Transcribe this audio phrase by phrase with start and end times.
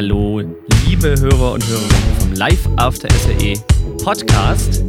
[0.00, 0.40] Hallo,
[0.86, 3.54] liebe Hörer und Hörerinnen vom Live After SAE
[4.00, 4.84] Podcast.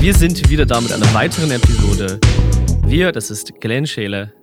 [0.00, 2.18] Wir sind wieder da mit einer weiteren Episode.
[2.84, 4.34] Wir, das ist Glenn Scheele.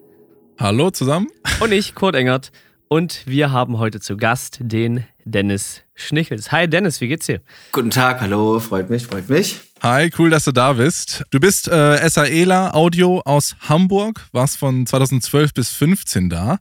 [0.57, 1.27] Hallo zusammen.
[1.59, 2.53] Und ich, Kurt Engert.
[2.87, 6.53] Und wir haben heute zu Gast den Dennis Schnichels.
[6.53, 7.41] Hi Dennis, wie geht's dir?
[7.73, 9.59] Guten Tag, hallo, freut mich, freut mich.
[9.81, 11.25] Hi, cool, dass du da bist.
[11.31, 16.59] Du bist äh, SAEler Audio aus Hamburg, warst von 2012 bis 2015 da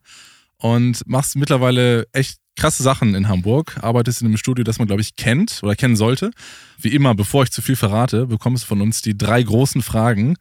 [0.56, 5.00] und machst mittlerweile echt krasse Sachen in Hamburg, arbeitest in einem Studio, das man, glaube
[5.00, 6.30] ich, kennt oder kennen sollte.
[6.76, 10.36] Wie immer, bevor ich zu viel verrate, bekommst du von uns die drei großen Fragen,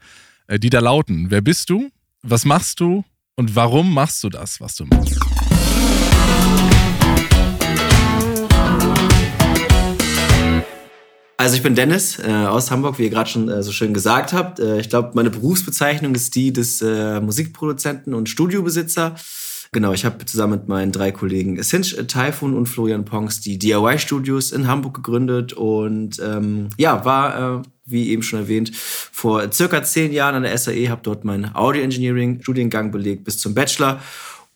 [0.47, 1.27] äh, die da lauten.
[1.31, 1.89] Wer bist du?
[2.21, 3.05] Was machst du?
[3.37, 5.17] Und warum machst du das, was du machst?
[11.37, 14.33] Also ich bin Dennis äh, aus Hamburg, wie ihr gerade schon äh, so schön gesagt
[14.33, 14.59] habt.
[14.59, 19.15] Äh, ich glaube, meine Berufsbezeichnung ist die des äh, Musikproduzenten und Studiobesitzer.
[19.71, 24.51] Genau, ich habe zusammen mit meinen drei Kollegen Cinch, Typhoon und Florian Pongs die DIY-Studios
[24.51, 30.11] in Hamburg gegründet und ähm, ja, war, äh, wie eben schon erwähnt, vor circa zehn
[30.11, 34.01] Jahren an der SAE, habe dort meinen Audio-Engineering-Studiengang belegt bis zum Bachelor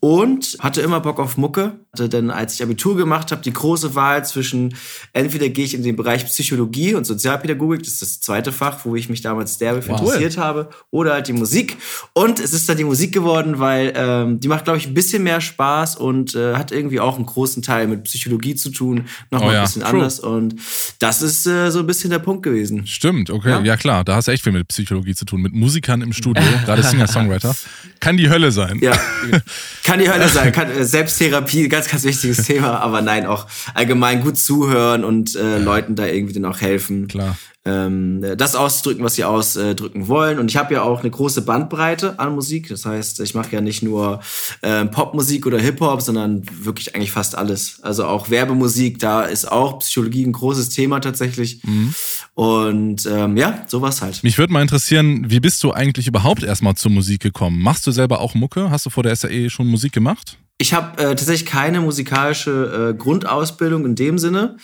[0.04, 1.80] und hatte immer Bock auf Mucke.
[1.98, 4.76] Denn als ich Abitur gemacht habe, die große Wahl zwischen
[5.14, 8.98] entweder gehe ich in den Bereich Psychologie und Sozialpädagogik, das ist das zweite Fach, wo
[8.98, 10.02] ich mich damals derbe wow.
[10.02, 11.78] interessiert habe, oder halt die Musik.
[12.12, 15.24] Und es ist dann die Musik geworden, weil ähm, die macht, glaube ich, ein bisschen
[15.24, 19.50] mehr Spaß und äh, hat irgendwie auch einen großen Teil mit Psychologie zu tun, nochmal
[19.50, 19.60] oh, ja.
[19.60, 19.92] ein bisschen True.
[19.92, 20.20] anders.
[20.20, 20.56] Und
[21.00, 22.86] das ist äh, so ein bisschen der Punkt gewesen.
[22.88, 23.52] Stimmt, okay.
[23.52, 23.62] Ja?
[23.62, 23.78] ja?
[23.78, 26.84] klar, da hast du echt viel mit Psychologie zu tun, mit Musikern im Studio, gerade
[26.84, 27.56] Singer-Songwriter.
[28.02, 28.80] Kann die Hölle sein.
[28.82, 29.00] Ja.
[29.94, 30.52] kann die Hölle sein.
[30.52, 35.60] Kann, äh, Selbsttherapie, ganz, ganz wichtiges Thema, aber nein, auch allgemein gut zuhören und äh,
[35.60, 37.08] Leuten da irgendwie dann auch helfen.
[37.08, 40.40] Klar ähm, das auszudrücken, was sie ausdrücken wollen.
[40.40, 42.68] Und ich habe ja auch eine große Bandbreite an Musik.
[42.68, 44.20] Das heißt, ich mache ja nicht nur
[44.62, 47.80] ähm, Popmusik oder Hip-Hop, sondern wirklich eigentlich fast alles.
[47.82, 51.64] Also auch Werbemusik, da ist auch Psychologie ein großes Thema tatsächlich.
[51.64, 51.94] Mhm.
[52.34, 54.24] Und ähm, ja, sowas halt.
[54.24, 57.62] Mich würde mal interessieren, wie bist du eigentlich überhaupt erstmal zur Musik gekommen?
[57.62, 58.72] Machst du selber auch Mucke?
[58.72, 60.38] Hast du vor der SAE schon Musik gemacht?
[60.58, 64.58] Ich habe äh, tatsächlich keine musikalische äh, Grundausbildung in dem Sinne.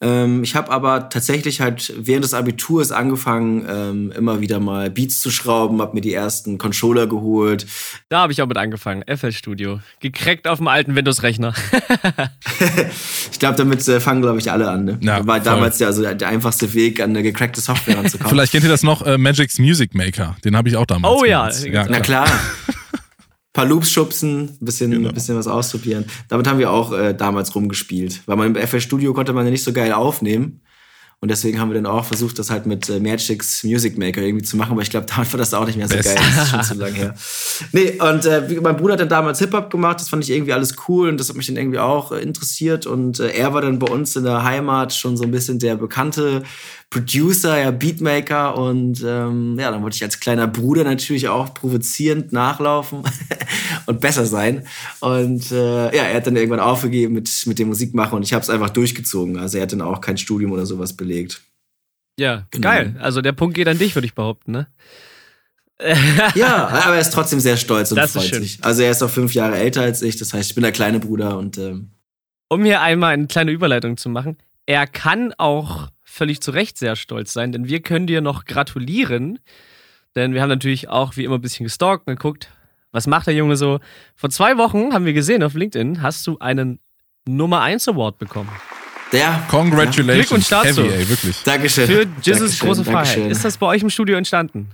[0.00, 5.20] Ähm, ich habe aber tatsächlich halt während des Abiturs angefangen, ähm, immer wieder mal Beats
[5.20, 7.66] zu schrauben, habe mir die ersten Controller geholt.
[8.08, 9.80] Da habe ich auch mit angefangen, FL Studio.
[9.98, 11.52] Gekreckt auf dem alten Windows-Rechner.
[13.32, 14.84] ich glaube, damit äh, fangen, glaube ich, alle an.
[14.84, 14.98] Ne?
[15.00, 18.30] Ja, War damals ja also der einfachste Weg, an eine gecrackte Software ranzukommen.
[18.34, 20.36] Vielleicht kennt ihr das noch, äh, Magic's Music Maker.
[20.44, 21.20] Den habe ich auch damals.
[21.20, 22.28] Oh ja, ja na klar.
[23.58, 25.10] paar Loops schubsen, ein bisschen, genau.
[25.10, 26.04] bisschen was ausprobieren.
[26.28, 28.22] Damit haben wir auch äh, damals rumgespielt.
[28.26, 30.60] Weil man im FL Studio konnte man ja nicht so geil aufnehmen.
[31.20, 34.44] Und deswegen haben wir dann auch versucht, das halt mit äh, Magic's Music Maker irgendwie
[34.44, 36.14] zu machen, aber ich glaube, damit war das auch nicht mehr so Best.
[36.14, 36.24] geil.
[36.36, 37.14] Das ist schon zu lange her.
[37.72, 40.76] Nee, und äh, mein Bruder hat dann damals Hip-Hop gemacht, das fand ich irgendwie alles
[40.86, 42.86] cool und das hat mich dann irgendwie auch äh, interessiert.
[42.86, 45.74] Und äh, er war dann bei uns in der Heimat schon so ein bisschen der
[45.74, 46.44] bekannte
[46.90, 52.32] Producer, ja, Beatmaker und ähm, ja, dann wollte ich als kleiner Bruder natürlich auch provozierend
[52.32, 53.02] nachlaufen
[53.86, 54.66] und besser sein.
[55.00, 58.42] Und äh, ja, er hat dann irgendwann aufgegeben mit, mit dem Musikmachen und ich habe
[58.42, 59.36] es einfach durchgezogen.
[59.36, 61.42] Also er hat dann auch kein Studium oder sowas belegt.
[62.18, 62.68] Ja, genau.
[62.68, 62.96] geil.
[63.00, 64.66] Also der Punkt geht an dich, würde ich behaupten, ne?
[66.34, 68.58] ja, aber er ist trotzdem sehr stolz und das freut sich.
[68.64, 70.98] Also er ist auch fünf Jahre älter als ich, das heißt, ich bin der kleine
[70.98, 71.92] Bruder und ähm,
[72.48, 75.88] um hier einmal eine kleine Überleitung zu machen, er kann auch
[76.18, 79.38] völlig zu Recht sehr stolz sein, denn wir können dir noch gratulieren.
[80.14, 82.50] Denn wir haben natürlich auch wie immer ein bisschen gestalkt und geguckt,
[82.92, 83.80] was macht der Junge so.
[84.16, 86.80] Vor zwei Wochen haben wir gesehen auf LinkedIn, hast du einen
[87.26, 88.50] Nummer 1 Award bekommen.
[89.12, 89.46] Ja.
[89.48, 90.28] Congratulations.
[90.28, 90.82] Glückwunsch dazu.
[90.82, 91.42] Heavy, ey, wirklich.
[91.42, 91.86] Dankeschön.
[91.86, 93.30] Für Jesus große Freiheit.
[93.30, 94.70] Ist das bei euch im Studio entstanden?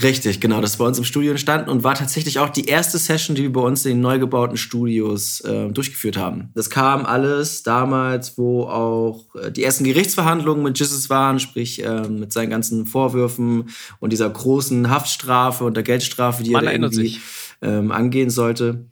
[0.00, 0.62] Richtig, genau.
[0.62, 3.42] Das ist bei uns im Studio entstanden und war tatsächlich auch die erste Session, die
[3.42, 6.50] wir bei uns in den neu gebauten Studios äh, durchgeführt haben.
[6.54, 12.08] Das kam alles damals, wo auch äh, die ersten Gerichtsverhandlungen mit Jesus waren, sprich äh,
[12.08, 13.68] mit seinen ganzen Vorwürfen
[14.00, 17.20] und dieser großen Haftstrafe und der Geldstrafe, die Man er irgendwie sich
[17.62, 18.86] ähm, angehen sollte.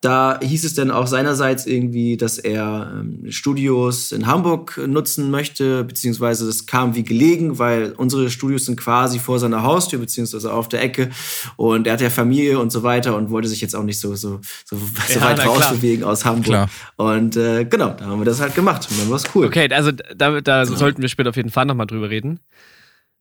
[0.00, 5.84] Da hieß es dann auch seinerseits irgendwie, dass er ähm, Studios in Hamburg nutzen möchte,
[5.84, 10.68] beziehungsweise das kam wie gelegen, weil unsere Studios sind quasi vor seiner Haustür, beziehungsweise auf
[10.68, 11.10] der Ecke.
[11.56, 14.16] Und er hat ja Familie und so weiter und wollte sich jetzt auch nicht so,
[14.16, 16.46] so, so, so ja, weit rausbewegen aus Hamburg.
[16.46, 16.70] Klar.
[16.96, 18.88] Und äh, genau, da haben wir das halt gemacht.
[18.90, 19.46] Und dann war es cool.
[19.46, 20.76] Okay, also da, da genau.
[20.76, 22.40] sollten wir später auf jeden Fall nochmal drüber reden.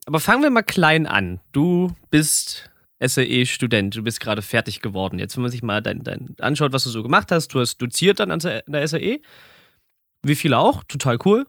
[0.07, 1.40] Aber fangen wir mal klein an.
[1.52, 2.69] Du bist
[3.00, 5.19] SAE-Student, du bist gerade fertig geworden.
[5.19, 7.77] Jetzt, wenn man sich mal dein, dein anschaut, was du so gemacht hast, du hast
[7.77, 9.19] doziert dann an der SAE,
[10.24, 11.45] wie viele auch, total cool.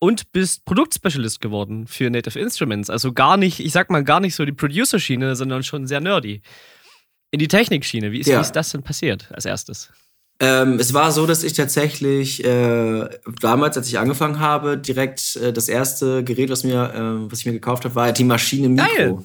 [0.00, 2.88] Und bist Produktspecialist geworden für Native Instruments.
[2.88, 6.40] Also gar nicht, ich sag mal, gar nicht so die Producer-Schiene, sondern schon sehr nerdy.
[7.32, 8.12] In die Technikschiene.
[8.12, 8.38] Wie ist, ja.
[8.38, 9.90] wie ist das denn passiert als erstes?
[10.40, 13.08] Ähm, es war so, dass ich tatsächlich äh,
[13.40, 17.46] damals, als ich angefangen habe, direkt äh, das erste Gerät, was mir, äh, was ich
[17.46, 18.86] mir gekauft habe, war die Maschine Mikro.
[18.86, 19.18] Geil.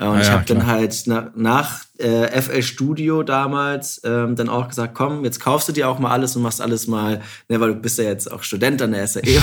[0.00, 4.48] Äh, und ah, ich habe dann halt na, nach äh, FL Studio damals ähm, dann
[4.48, 7.20] auch gesagt, komm, jetzt kaufst du dir auch mal alles und machst alles mal,
[7.50, 9.38] ne, weil du bist ja jetzt auch Student an der SAE.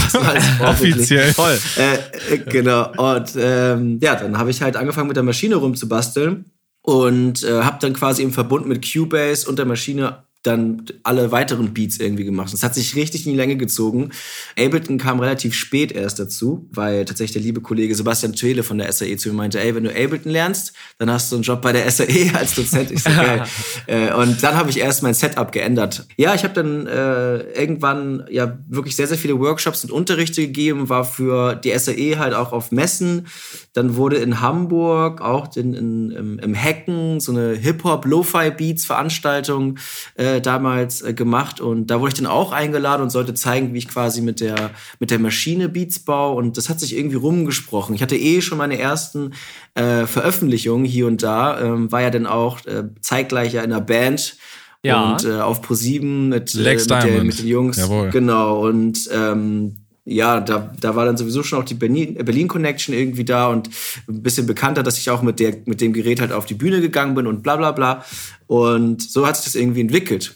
[0.66, 1.34] Offiziell.
[1.34, 1.58] Voll.
[1.78, 2.92] Äh, äh, genau.
[2.98, 6.46] Und ähm, ja, dann habe ich halt angefangen mit der Maschine rumzubasteln
[6.82, 11.74] und äh, habe dann quasi im Verbund mit Cubase und der Maschine dann alle weiteren
[11.74, 12.52] Beats irgendwie gemacht.
[12.52, 14.10] Das hat sich richtig in die Länge gezogen.
[14.58, 18.92] Ableton kam relativ spät erst dazu, weil tatsächlich der liebe Kollege Sebastian Töhle von der
[18.92, 21.74] SAE zu mir meinte, ey, wenn du Ableton lernst, dann hast du einen Job bei
[21.74, 22.90] der SAE als Dozent.
[22.90, 23.44] Ich so, geil.
[23.88, 26.08] äh, und dann habe ich erst mein Setup geändert.
[26.18, 30.90] Ja, ich habe dann äh, irgendwann ja wirklich sehr, sehr viele Workshops und Unterrichte gegeben,
[30.90, 33.28] war für die SAE halt auch auf Messen.
[33.74, 39.78] Dann wurde in Hamburg auch in, in, im, im Hacken so eine Hip-Hop-Lo-Fi-Beats-Veranstaltung
[40.16, 43.74] äh, äh, damals äh, gemacht und da wurde ich dann auch eingeladen und sollte zeigen,
[43.74, 47.18] wie ich quasi mit der, mit der Maschine Beats baue und das hat sich irgendwie
[47.18, 47.96] rumgesprochen.
[47.96, 49.34] Ich hatte eh schon meine ersten
[49.76, 53.82] äh, Veröffentlichungen hier und da, ähm, war ja dann auch äh, zeitgleich ja in einer
[53.82, 54.38] Band
[54.84, 55.12] ja.
[55.12, 57.78] und äh, auf Pro7 mit, äh, mit, der, mit, den Jungs.
[57.78, 58.10] Jawohl.
[58.10, 63.24] Genau und ähm, ja, da, da war dann sowieso schon auch die Berlin, Connection irgendwie
[63.24, 63.70] da und
[64.08, 66.82] ein bisschen bekannter, dass ich auch mit, der, mit dem Gerät halt auf die Bühne
[66.82, 68.04] gegangen bin und bla bla bla.
[68.48, 70.36] Und so hat sich das irgendwie entwickelt.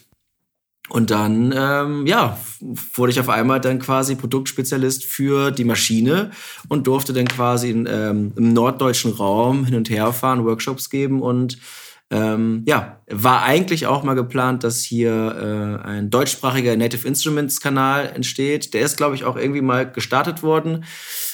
[0.88, 2.38] Und dann, ähm, ja,
[2.94, 6.29] wurde ich auf einmal dann quasi Produktspezialist für die Maschine
[6.68, 11.23] und durfte dann quasi in, ähm, im norddeutschen Raum hin und her fahren, Workshops geben
[11.23, 11.57] und
[12.12, 18.12] ähm, ja, war eigentlich auch mal geplant, dass hier äh, ein deutschsprachiger Native Instruments Kanal
[18.13, 18.75] entsteht.
[18.75, 20.86] Der ist, glaube ich, auch irgendwie mal gestartet worden.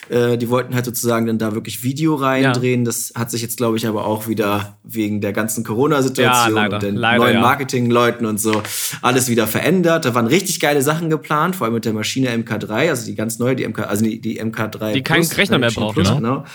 [0.09, 2.81] Äh, die wollten halt sozusagen dann da wirklich Video reindrehen.
[2.81, 2.85] Ja.
[2.85, 6.81] Das hat sich jetzt, glaube ich, aber auch wieder wegen der ganzen Corona-Situation ja, und
[6.81, 7.41] den leider, neuen ja.
[7.41, 8.63] Marketingleuten und so
[9.01, 10.05] alles wieder verändert.
[10.05, 13.39] Da waren richtig geile Sachen geplant, vor allem mit der Maschine MK3, also die ganz
[13.39, 14.93] neue, die MK, also die, die MK3.
[14.93, 16.15] Die keinen Rechner mehr braucht, genau.
[16.15, 16.45] genau.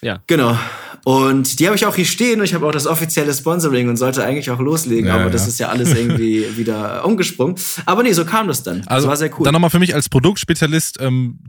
[0.00, 0.20] Ja.
[0.26, 0.56] Genau.
[1.04, 3.96] Und die habe ich auch hier stehen und ich habe auch das offizielle Sponsoring und
[3.96, 5.30] sollte eigentlich auch loslegen, ja, aber ja.
[5.30, 7.56] das ist ja alles irgendwie wieder umgesprungen.
[7.86, 8.82] Aber nee, so kam das dann.
[8.86, 9.44] Also das war sehr cool.
[9.44, 11.40] Dann nochmal für mich als Produktspezialist, ähm,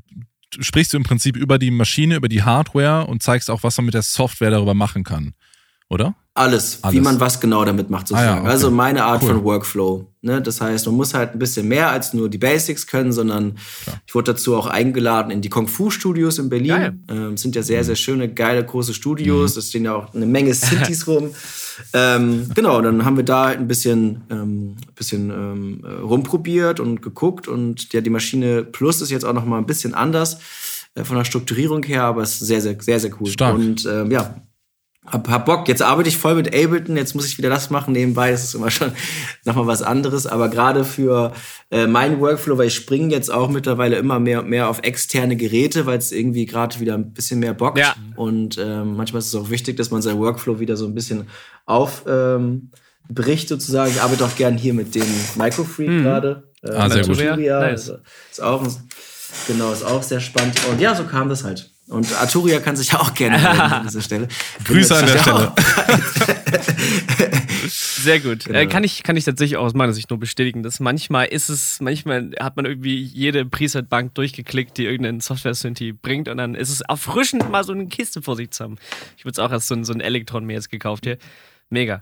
[0.59, 3.85] sprichst du im Prinzip über die Maschine, über die Hardware und zeigst auch, was man
[3.85, 5.33] mit der Software darüber machen kann,
[5.89, 6.15] oder?
[6.35, 8.29] Alles, Alles, wie man was genau damit macht, sozusagen.
[8.29, 8.49] Ah, ja, okay.
[8.49, 9.29] Also meine Art cool.
[9.29, 10.07] von Workflow.
[10.21, 10.41] Ne?
[10.41, 14.01] Das heißt, man muss halt ein bisschen mehr als nur die Basics können, sondern Klar.
[14.05, 17.03] ich wurde dazu auch eingeladen in die Kung Fu Studios in Berlin.
[17.09, 17.85] Ähm, sind ja sehr, mhm.
[17.85, 19.51] sehr schöne, geile, große Studios.
[19.51, 19.55] Mhm.
[19.55, 21.31] Da stehen ja auch eine Menge Cities rum.
[21.93, 27.47] Ähm, genau, dann haben wir da halt ein bisschen, ähm, bisschen ähm, rumprobiert und geguckt.
[27.47, 30.39] Und ja, die Maschine Plus ist jetzt auch noch mal ein bisschen anders
[30.95, 33.27] äh, von der Strukturierung her, aber es ist sehr, sehr, sehr, sehr cool.
[33.27, 33.55] Stark.
[33.55, 34.35] Und ähm, ja,
[35.11, 37.93] hab, hab Bock, jetzt arbeite ich voll mit Ableton, jetzt muss ich wieder das machen
[37.93, 38.91] nebenbei, das ist immer schon
[39.45, 41.33] nochmal was anderes, aber gerade für
[41.71, 45.35] äh, meinen Workflow, weil ich springe jetzt auch mittlerweile immer mehr und mehr auf externe
[45.35, 47.95] Geräte, weil es irgendwie gerade wieder ein bisschen mehr bockt ja.
[48.15, 51.27] und äh, manchmal ist es auch wichtig, dass man sein Workflow wieder so ein bisschen
[51.65, 53.91] aufbricht ähm, sozusagen.
[53.91, 56.03] Ich arbeite auch gern hier mit dem Microfreak mhm.
[56.03, 56.43] gerade.
[56.61, 57.17] Äh, ah, sehr gut.
[57.17, 57.91] Nice.
[58.31, 58.65] ist auch,
[59.47, 61.71] genau, ist auch sehr spannend und ja, so kam das halt.
[61.89, 64.27] Und Arturia kann sich auch gerne an dieser Stelle.
[64.63, 65.53] Grüße an der Stelle.
[67.67, 68.45] Sehr gut.
[68.45, 68.59] Genau.
[68.59, 71.81] Äh, kann, ich, kann ich tatsächlich aus meiner Sicht nur bestätigen, dass manchmal ist es,
[71.81, 76.81] manchmal hat man irgendwie jede Preset-Bank durchgeklickt, die irgendeinen Software-Synthi bringt und dann ist es
[76.81, 78.77] erfrischend, mal so eine Kiste vor sich zu haben.
[79.17, 81.17] Ich würde es auch als so ein, so ein Elektron mir jetzt gekauft hier.
[81.69, 82.01] Mega.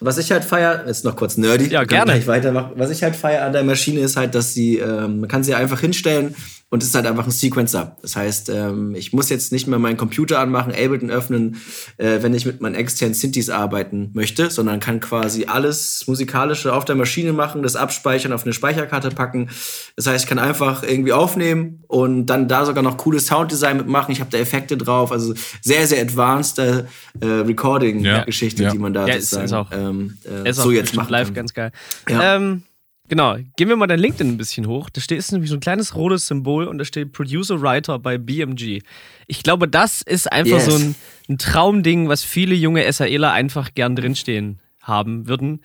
[0.00, 1.68] Was ich halt feier, ist noch kurz nerdy.
[1.68, 2.18] Ja, gerne.
[2.18, 2.72] Ich weitermachen.
[2.76, 5.54] Was ich halt feier an der Maschine ist halt, dass sie, ähm, man kann sie
[5.54, 6.34] einfach hinstellen
[6.74, 7.96] und es ist halt einfach ein Sequencer.
[8.02, 11.58] Das heißt, ähm, ich muss jetzt nicht mehr meinen Computer anmachen, Ableton öffnen,
[11.98, 16.84] äh, wenn ich mit meinen externen Synthes arbeiten möchte, sondern kann quasi alles Musikalische auf
[16.84, 19.50] der Maschine machen, das abspeichern, auf eine Speicherkarte packen.
[19.94, 24.10] Das heißt, ich kann einfach irgendwie aufnehmen und dann da sogar noch cooles Sounddesign mitmachen.
[24.10, 26.84] Ich habe da Effekte drauf, also sehr, sehr advanced äh,
[27.22, 28.72] Recording-Geschichte, ja, ja.
[28.72, 31.10] die man da ja, sozusagen ist, ist auch, ähm, äh, ist so jetzt macht.
[31.10, 31.70] Live ganz geil.
[32.08, 32.34] Ja.
[32.34, 32.64] Ähm,
[33.08, 34.88] Genau, gehen wir mal dein LinkedIn ein bisschen hoch.
[34.88, 38.16] Da steht ist nämlich so ein kleines rotes Symbol und da steht Producer Writer bei
[38.16, 38.80] BMG.
[39.26, 40.66] Ich glaube, das ist einfach yes.
[40.66, 40.94] so ein,
[41.28, 45.60] ein, Traumding, was viele junge SAEler einfach gern drinstehen haben würden.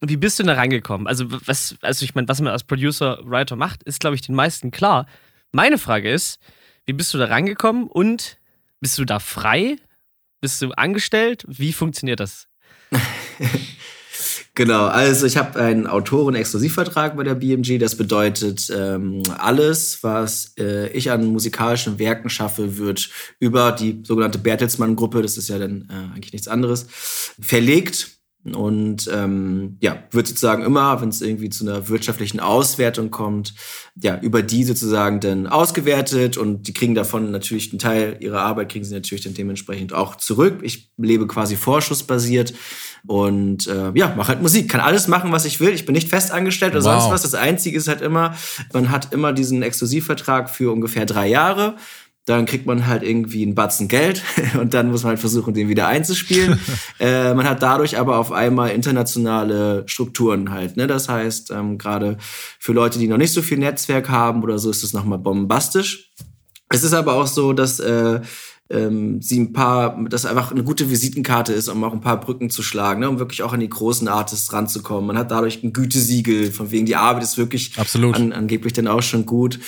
[0.00, 1.08] Wie bist du da reingekommen?
[1.08, 4.36] Also, was, also ich meine, was man als Producer Writer macht, ist, glaube ich, den
[4.36, 5.06] meisten klar.
[5.50, 6.38] Meine Frage ist,
[6.86, 8.38] wie bist du da reingekommen und
[8.80, 9.76] bist du da frei?
[10.40, 11.44] Bist du angestellt?
[11.48, 12.46] Wie funktioniert das?
[14.58, 17.78] Genau, also ich habe einen Autoren-Exklusivvertrag bei der BMG.
[17.78, 24.38] Das bedeutet, ähm, alles, was äh, ich an musikalischen Werken schaffe, wird über die sogenannte
[24.38, 26.88] Bertelsmann-Gruppe, das ist ja dann äh, eigentlich nichts anderes,
[27.40, 28.17] verlegt
[28.54, 33.54] und ähm, ja, wird sozusagen immer, wenn es irgendwie zu einer wirtschaftlichen Auswertung kommt,
[34.00, 38.70] ja, über die sozusagen dann ausgewertet und die kriegen davon natürlich einen Teil ihrer Arbeit,
[38.70, 40.60] kriegen sie natürlich dann dementsprechend auch zurück.
[40.62, 42.54] Ich lebe quasi vorschussbasiert
[43.06, 45.70] und äh, ja, mache halt Musik, kann alles machen, was ich will.
[45.70, 47.00] Ich bin nicht fest angestellt oder wow.
[47.00, 47.22] sonst was.
[47.22, 48.34] Das Einzige ist halt immer,
[48.72, 51.76] man hat immer diesen Exklusivvertrag für ungefähr drei Jahre
[52.28, 54.22] dann kriegt man halt irgendwie einen Batzen Geld
[54.60, 56.60] und dann muss man halt versuchen, den wieder einzuspielen.
[57.00, 60.76] äh, man hat dadurch aber auf einmal internationale Strukturen halt.
[60.76, 60.86] Ne?
[60.86, 62.18] Das heißt, ähm, gerade
[62.58, 66.12] für Leute, die noch nicht so viel Netzwerk haben oder so, ist es nochmal bombastisch.
[66.70, 68.20] Es ist aber auch so, dass äh,
[68.70, 72.50] ähm, sie ein paar, das einfach eine gute Visitenkarte ist, um auch ein paar Brücken
[72.50, 75.06] zu schlagen, ne, um wirklich auch an die großen Artists ranzukommen.
[75.06, 78.16] Man hat dadurch ein Gütesiegel, von wegen die Arbeit ist wirklich Absolut.
[78.16, 79.58] An, angeblich dann auch schon gut.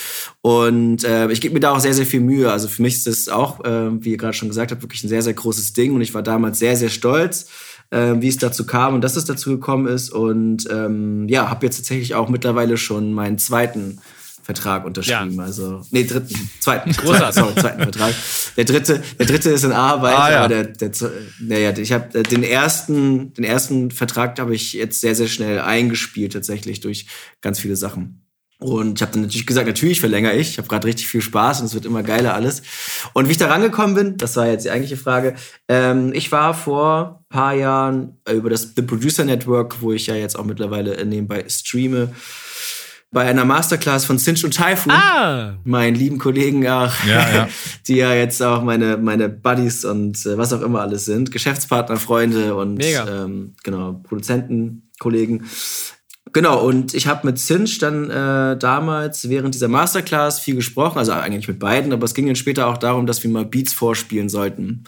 [0.42, 2.52] Und äh, ich gebe mir da auch sehr, sehr viel Mühe.
[2.52, 5.08] Also für mich ist das auch, äh, wie ihr gerade schon gesagt habt, wirklich ein
[5.08, 5.94] sehr, sehr großes Ding.
[5.94, 7.46] Und ich war damals sehr, sehr stolz.
[7.92, 10.10] Äh, wie es dazu kam und dass es dazu gekommen ist.
[10.10, 13.98] Und ähm, ja, habe jetzt tatsächlich auch mittlerweile schon meinen zweiten
[14.54, 15.34] Vertrag unterschrieben.
[15.36, 15.42] Ja.
[15.42, 16.92] Also, nee, dritten, zweiten.
[16.92, 17.34] Großartig.
[17.34, 18.14] Sorry, zweiten Vertrag.
[18.56, 20.38] Der dritte, der dritte ist in Arbeit, ah, ja.
[20.40, 20.90] aber der, der,
[21.40, 25.60] naja, ich habe äh, den ersten, den ersten Vertrag habe ich jetzt sehr, sehr schnell
[25.60, 27.06] eingespielt, tatsächlich durch
[27.40, 28.26] ganz viele Sachen.
[28.58, 30.50] Und ich habe dann natürlich gesagt, natürlich verlängere ich.
[30.50, 32.60] Ich habe gerade richtig viel Spaß und es wird immer geiler alles.
[33.14, 35.34] Und wie ich da rangekommen bin, das war jetzt die eigentliche Frage.
[35.66, 40.38] Ähm, ich war vor paar Jahren über das The Producer Network, wo ich ja jetzt
[40.38, 42.12] auch mittlerweile nebenbei streame,
[43.12, 45.58] bei einer Masterclass von Cinch und Typhoon, ah.
[45.64, 47.48] meinen lieben Kollegen auch, ja, ja.
[47.88, 51.96] die ja jetzt auch meine, meine Buddies und äh, was auch immer alles sind, Geschäftspartner,
[51.96, 55.44] Freunde und ähm, genau, Produzenten, Kollegen.
[56.32, 61.10] Genau, und ich habe mit Cinch dann äh, damals während dieser Masterclass viel gesprochen, also
[61.10, 64.28] eigentlich mit beiden, aber es ging dann später auch darum, dass wir mal Beats vorspielen
[64.28, 64.84] sollten.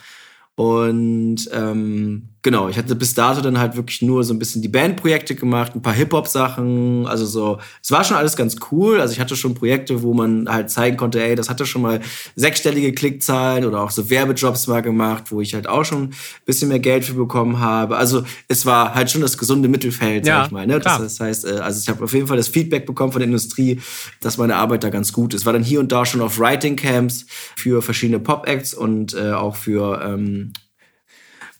[0.55, 4.67] Und ähm, genau, ich hatte bis dato dann halt wirklich nur so ein bisschen die
[4.67, 7.07] Bandprojekte gemacht, ein paar Hip-Hop-Sachen.
[7.07, 9.01] Also so, es war schon alles ganz cool.
[9.01, 12.01] Also ich hatte schon Projekte, wo man halt zeigen konnte, ey, das hatte schon mal
[12.35, 16.69] sechsstellige Klickzahlen oder auch so Werbejobs mal gemacht, wo ich halt auch schon ein bisschen
[16.69, 17.97] mehr Geld für bekommen habe.
[17.97, 20.67] Also es war halt schon das gesunde Mittelfeld, ja, sag ich mal.
[20.67, 20.79] Ne?
[20.79, 23.27] Das, das, heißt, äh, also ich habe auf jeden Fall das Feedback bekommen von der
[23.27, 23.79] Industrie,
[24.19, 25.45] dass meine Arbeit da ganz gut ist.
[25.45, 29.55] War dann hier und da schon auf Writing Camps für verschiedene Pop-Acts und äh, auch
[29.55, 30.51] für ähm,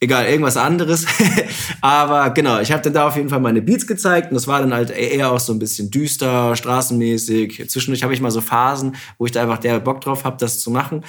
[0.03, 1.05] egal, irgendwas anderes.
[1.81, 4.59] Aber genau, ich habe dann da auf jeden Fall meine Beats gezeigt und das war
[4.59, 7.69] dann halt eher auch so ein bisschen düster, straßenmäßig.
[7.69, 10.59] Zwischendurch habe ich mal so Phasen, wo ich da einfach der Bock drauf habe, das
[10.59, 11.03] zu machen.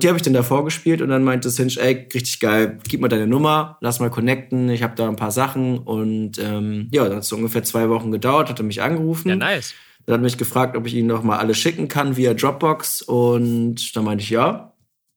[0.00, 3.08] Die habe ich dann da vorgespielt und dann meinte Cinch, ey, richtig geil, gib mal
[3.08, 7.16] deine Nummer, lass mal connecten, ich habe da ein paar Sachen und ähm, ja, dann
[7.16, 9.28] hat es so ungefähr zwei Wochen gedauert, hat er mich angerufen.
[9.28, 9.74] Ja, nice.
[10.06, 13.96] Dann hat mich gefragt, ob ich ihn noch mal alle schicken kann via Dropbox und
[13.96, 14.72] dann meinte ich ja.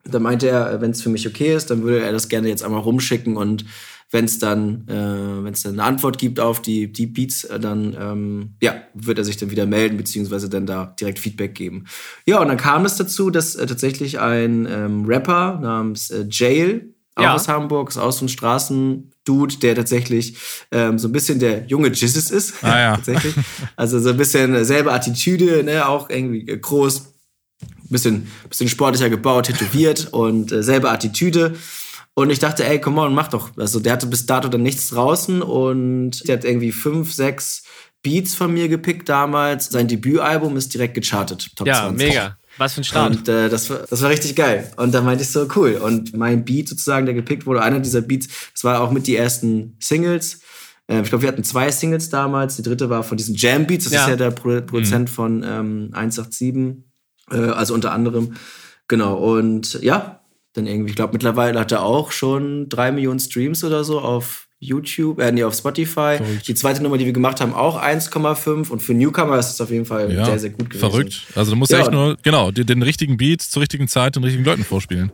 [0.10, 2.63] Da meinte er, wenn es für mich okay ist, dann würde er das gerne jetzt
[2.63, 3.66] einmal rumschicken und
[4.12, 7.60] wenn es dann, äh, wenn es dann eine Antwort gibt auf die, die Beats, äh,
[7.60, 11.86] dann ähm, ja, wird er sich dann wieder melden, beziehungsweise dann da direkt Feedback geben.
[12.25, 16.94] Ja, und dann kam es dazu, dass äh, tatsächlich ein ähm, Rapper namens äh, Jail,
[17.16, 17.36] auch ja.
[17.36, 20.38] aus Hamburg, ist auch so ein Straßendude, der tatsächlich
[20.72, 22.63] ähm, so ein bisschen der junge Jesus ist.
[22.63, 22.96] Ah, ja.
[22.96, 23.36] tatsächlich.
[23.75, 27.13] Also so ein bisschen selbe Attitüde, ne, auch irgendwie groß,
[27.89, 31.55] bisschen, bisschen sportlicher gebaut, tätowiert und äh, selbe Attitüde.
[32.13, 33.51] Und ich dachte, ey, come on, mach doch.
[33.58, 37.63] Also der hatte bis dato dann nichts draußen und der hat irgendwie fünf, sechs
[38.03, 39.67] Beats von mir gepickt damals.
[39.67, 41.55] Sein Debütalbum ist direkt gechartet.
[41.55, 42.08] Top ja, 20.
[42.08, 42.38] mega.
[42.58, 43.15] Was für ein Start.
[43.15, 44.69] Und äh, das, war, das war richtig geil.
[44.75, 45.75] Und da meinte ich so, cool.
[45.75, 49.15] Und mein Beat sozusagen, der gepickt wurde, einer dieser Beats, das war auch mit die
[49.15, 50.41] ersten Singles.
[50.89, 52.58] Ähm, ich glaube, wir hatten zwei Singles damals.
[52.58, 53.86] Die dritte war von diesen Jam Beats.
[53.86, 54.03] Das ja.
[54.03, 55.13] ist ja der Pro Produzent mhm.
[55.13, 56.84] von ähm, 187.
[57.32, 58.36] Äh, also unter anderem.
[58.88, 59.16] Genau.
[59.16, 60.22] Und ja,
[60.54, 64.48] dann irgendwie, ich glaube, mittlerweile hat er auch schon drei Millionen Streams oder so auf
[64.60, 66.18] YouTube, äh, nee, auf Spotify.
[66.18, 66.48] Verrückt.
[66.48, 68.70] Die zweite Nummer, die wir gemacht haben, auch 1,5.
[68.70, 70.90] Und für Newcomer ist es auf jeden Fall ja, sehr, sehr gut gewesen.
[70.90, 71.28] Verrückt.
[71.36, 74.24] Also du musst ja, echt nur, genau, den, den richtigen Beat zur richtigen Zeit den
[74.24, 75.12] richtigen Leuten vorspielen.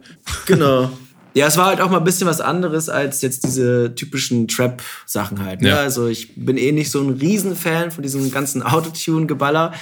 [0.48, 0.90] Genau.
[1.36, 5.44] Ja, es war halt auch mal ein bisschen was anderes als jetzt diese typischen Trap-Sachen
[5.44, 5.62] halt.
[5.62, 5.70] Ne?
[5.70, 5.75] Ja.
[5.80, 9.74] Also ich bin eh nicht so ein Riesenfan von diesem ganzen Autotune-Geballer.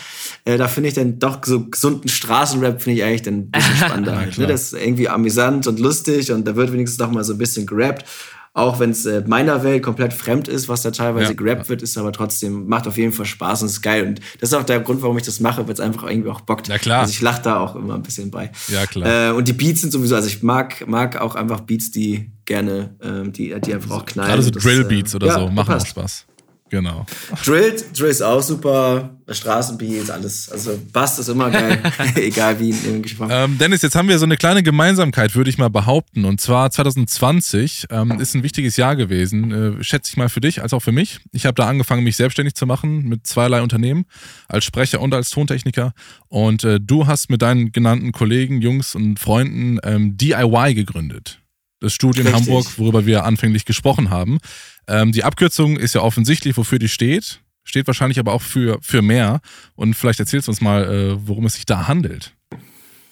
[0.45, 3.75] Äh, da finde ich dann doch so gesunden Straßenrap finde ich eigentlich dann ein bisschen
[3.77, 4.17] spannender.
[4.17, 4.47] halt, ne?
[4.47, 7.67] Das ist irgendwie amüsant und lustig und da wird wenigstens doch mal so ein bisschen
[7.67, 8.03] gerappt
[8.55, 11.81] auch wenn es äh, meiner Welt komplett fremd ist, was da teilweise ja, gerappt wird,
[11.81, 14.05] ist aber trotzdem, macht auf jeden Fall Spaß und ist geil.
[14.05, 16.41] Und das ist auch der Grund, warum ich das mache, weil es einfach irgendwie auch
[16.41, 16.67] bockt.
[16.67, 17.01] Ja, klar.
[17.01, 18.51] Also ich lache da auch immer ein bisschen bei.
[18.67, 19.29] Ja, klar.
[19.29, 22.95] Äh, und die Beats sind sowieso, also ich mag, mag auch einfach Beats, die gerne,
[23.01, 24.29] ähm, die, die einfach auch knallen.
[24.29, 26.27] Gerade so Drill-Beats äh, oder ja, so, machen auch Spaß.
[26.73, 27.05] Genau.
[27.45, 29.11] Drill, Drill ist auch super.
[29.29, 30.49] Straßenbeats, alles.
[30.49, 31.79] Also Bass ist immer geil.
[32.15, 33.05] Egal wie in.
[33.29, 36.25] Ähm, Dennis, jetzt haben wir so eine kleine Gemeinsamkeit, würde ich mal behaupten.
[36.25, 39.77] Und zwar 2020 ähm, ist ein wichtiges Jahr gewesen.
[39.79, 41.19] Äh, schätze ich mal für dich als auch für mich.
[41.31, 44.05] Ich habe da angefangen, mich selbstständig zu machen mit zweierlei Unternehmen,
[44.47, 45.93] als Sprecher und als Tontechniker.
[46.27, 51.42] Und äh, du hast mit deinen genannten Kollegen, Jungs und Freunden ähm, DIY gegründet.
[51.83, 54.37] Das Studio in Hamburg, worüber wir anfänglich gesprochen haben.
[54.87, 57.41] Ähm, die Abkürzung ist ja offensichtlich, wofür die steht.
[57.65, 59.41] Steht wahrscheinlich aber auch für, für mehr.
[59.75, 62.33] Und vielleicht erzählst du uns mal, äh, worum es sich da handelt.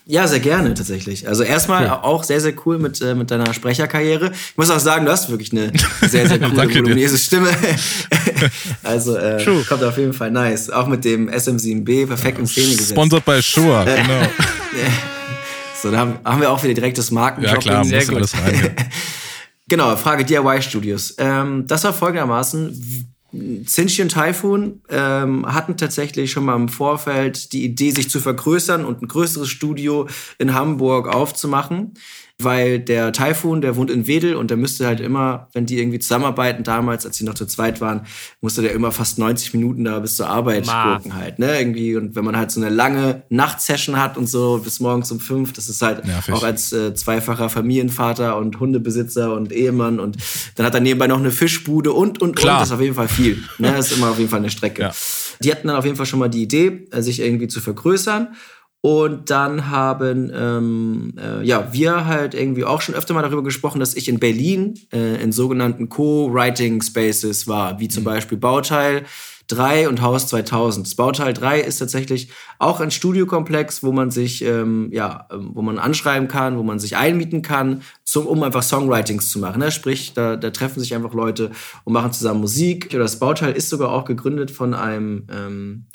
[0.06, 1.28] Ja, sehr gerne tatsächlich.
[1.28, 1.92] Also erstmal cool.
[2.02, 4.32] auch sehr, sehr cool mit, äh, mit deiner Sprecherkarriere.
[4.32, 5.74] Ich muss auch sagen, du hast wirklich eine
[6.08, 7.50] sehr, sehr coole, voluminöse Stimme.
[8.84, 10.70] also äh, kommt auf jeden Fall nice.
[10.70, 12.92] Auch mit dem SM7B perfekt in Szene gesetzt.
[12.92, 14.22] Sponsored by Shure, genau.
[15.82, 17.44] So, da haben, haben, wir auch wieder direkt das Marken.
[17.44, 18.18] Ja klar, sehr gut.
[18.18, 18.76] alles rein.
[19.68, 21.16] genau, Frage DIY Studios.
[21.18, 23.12] Ähm, das war folgendermaßen
[23.66, 28.84] Cinchi und Typhoon ähm, hatten tatsächlich schon mal im Vorfeld die Idee, sich zu vergrößern
[28.84, 30.08] und ein größeres Studio
[30.38, 31.94] in Hamburg aufzumachen
[32.44, 36.00] weil der Typhoon, der wohnt in Wedel und der müsste halt immer, wenn die irgendwie
[36.00, 38.02] zusammenarbeiten, damals, als sie noch zu zweit waren,
[38.42, 41.96] musste der immer fast 90 Minuten da bis zur Arbeit gucken halt, ne, irgendwie.
[41.96, 45.54] Und wenn man halt so eine lange Nachtsession hat und so bis morgens um fünf,
[45.54, 46.34] das ist halt Nervig.
[46.34, 50.18] auch als äh, zweifacher Familienvater und Hundebesitzer und Ehemann und
[50.56, 52.56] dann hat er nebenbei noch eine Fischbude und, und, Klar.
[52.56, 54.50] und, das ist auf jeden Fall viel, ne, das ist immer auf jeden Fall eine
[54.50, 54.82] Strecke.
[54.82, 54.92] Ja.
[55.44, 58.30] Die hatten dann auf jeden Fall schon mal die Idee, äh, sich irgendwie zu vergrößern
[58.82, 63.80] und dann haben ähm, äh, ja wir halt irgendwie auch schon öfter mal darüber gesprochen,
[63.80, 68.06] dass ich in Berlin äh, in sogenannten Co-Writing Spaces war, wie zum mhm.
[68.06, 69.04] Beispiel Bauteil
[69.48, 70.88] 3 und Haus 2000.
[70.88, 75.62] Das Bauteil 3 ist tatsächlich auch ein Studiokomplex, wo man sich ähm, ja, ähm, wo
[75.62, 79.60] man anschreiben kann, wo man sich einmieten kann, zum, um einfach Songwritings zu machen.
[79.60, 79.72] Ne?
[79.72, 81.52] Sprich, da, da treffen sich einfach Leute
[81.84, 82.90] und machen zusammen Musik.
[82.90, 85.86] Das Bauteil ist sogar auch gegründet von einem ähm,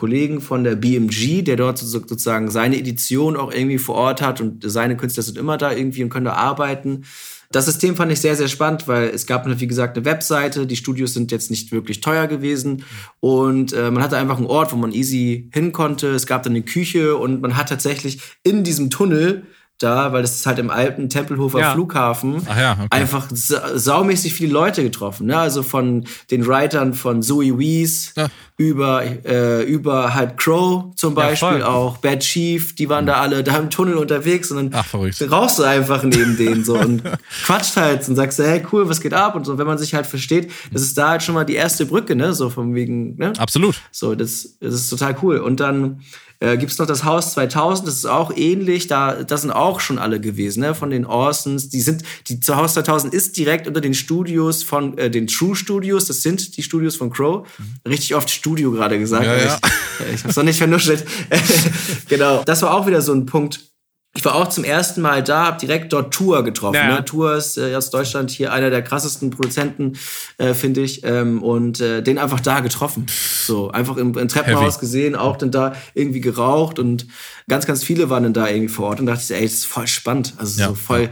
[0.00, 4.62] Kollegen von der BMG, der dort sozusagen seine Edition auch irgendwie vor Ort hat und
[4.64, 7.04] seine Künstler sind immer da irgendwie und können da arbeiten.
[7.52, 10.66] Das System fand ich sehr, sehr spannend, weil es gab, wie gesagt, eine Webseite.
[10.66, 12.84] Die Studios sind jetzt nicht wirklich teuer gewesen.
[13.18, 16.06] Und äh, man hatte einfach einen Ort, wo man easy hin konnte.
[16.12, 19.42] Es gab dann eine Küche und man hat tatsächlich in diesem Tunnel
[19.82, 21.72] da, weil das ist halt im alten Tempelhofer ja.
[21.72, 22.86] Flughafen, ja, okay.
[22.90, 25.26] einfach sa saumäßig viele Leute getroffen.
[25.26, 25.38] Ne?
[25.38, 28.28] Also von den Writern von Zoe Wees ja.
[28.58, 33.08] über, äh, über halt Crow zum Beispiel auch, Bad Chief, die waren mhm.
[33.08, 34.94] da alle da im Tunnel unterwegs und dann Ach,
[35.30, 37.02] rauchst du einfach neben denen so und
[37.44, 39.56] quatscht halt und sagst, hey cool, was geht ab und so.
[39.56, 42.34] Wenn man sich halt versteht, das ist da halt schon mal die erste Brücke, ne?
[42.34, 43.32] So von wegen, ne?
[43.38, 43.80] Absolut.
[43.90, 45.38] So, das, das ist total cool.
[45.38, 46.00] Und dann
[46.42, 49.78] äh, Gibt es noch das Haus 2000, das ist auch ähnlich, da das sind auch
[49.78, 50.74] schon alle gewesen, ne?
[50.74, 51.68] von den Orsons.
[51.68, 55.54] Die sind, die zu Haus 2000 ist direkt unter den Studios von äh, den True
[55.54, 57.46] Studios, das sind die Studios von Crow.
[57.58, 57.90] Mhm.
[57.90, 59.58] Richtig oft Studio gerade gesagt, ja, ja.
[60.08, 61.04] ich, ich hab's noch nicht vernuschelt.
[62.08, 63.69] genau, das war auch wieder so ein Punkt,
[64.12, 66.74] ich war auch zum ersten Mal da, habe direkt dort Tour getroffen.
[66.74, 66.96] Ja.
[66.96, 67.04] Ne?
[67.04, 69.92] Tour ist äh, aus Deutschland hier einer der krassesten Produzenten,
[70.36, 71.04] äh, finde ich.
[71.04, 73.06] Ähm, und äh, den einfach da getroffen.
[73.08, 74.80] So, einfach im, im Treppenhaus Heavy.
[74.80, 77.06] gesehen, auch dann da irgendwie geraucht und
[77.48, 79.66] ganz, ganz viele waren dann da irgendwie vor Ort und dachte ich, ey, das ist
[79.66, 80.34] voll spannend.
[80.38, 80.68] Also ja.
[80.68, 81.02] so voll.
[81.02, 81.10] Ja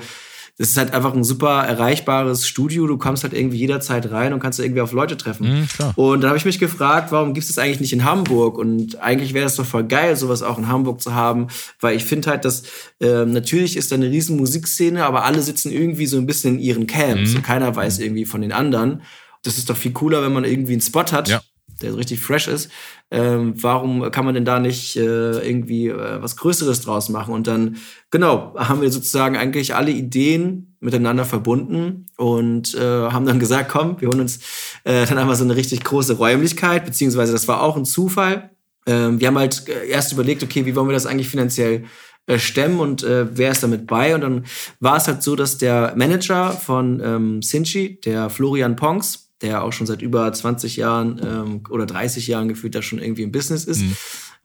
[0.59, 2.89] das ist halt einfach ein super erreichbares Studio.
[2.89, 5.49] Du kommst halt irgendwie jederzeit rein und kannst irgendwie auf Leute treffen.
[5.49, 8.59] Mhm, und dann habe ich mich gefragt, warum gibt es das eigentlich nicht in Hamburg?
[8.59, 11.47] Und eigentlich wäre es doch voll geil, sowas auch in Hamburg zu haben,
[11.81, 12.65] weil ich finde halt, dass
[13.01, 16.61] äh, natürlich ist da eine riesen Musikszene, aber alle sitzen irgendwie so ein bisschen in
[16.61, 17.37] ihren Camps mhm.
[17.37, 19.03] und keiner weiß irgendwie von den anderen.
[19.45, 21.41] Das ist doch viel cooler, wenn man irgendwie einen Spot hat, ja
[21.83, 22.71] der so richtig fresh ist,
[23.11, 27.33] ähm, warum kann man denn da nicht äh, irgendwie äh, was Größeres draus machen?
[27.35, 27.77] Und dann,
[28.11, 34.01] genau, haben wir sozusagen eigentlich alle Ideen miteinander verbunden und äh, haben dann gesagt, komm,
[34.01, 34.41] wir holen uns
[34.85, 38.51] äh, dann einmal so eine richtig große Räumlichkeit, beziehungsweise das war auch ein Zufall.
[38.87, 41.85] Ähm, wir haben halt äh, erst überlegt, okay, wie wollen wir das eigentlich finanziell
[42.27, 44.15] äh, stemmen und äh, wer ist damit bei?
[44.15, 44.45] Und dann
[44.81, 49.73] war es halt so, dass der Manager von ähm, Sinchi, der Florian Pongs, der auch
[49.73, 53.65] schon seit über 20 Jahren ähm, oder 30 Jahren gefühlt da schon irgendwie im Business
[53.65, 53.83] ist.
[53.83, 53.97] Mhm.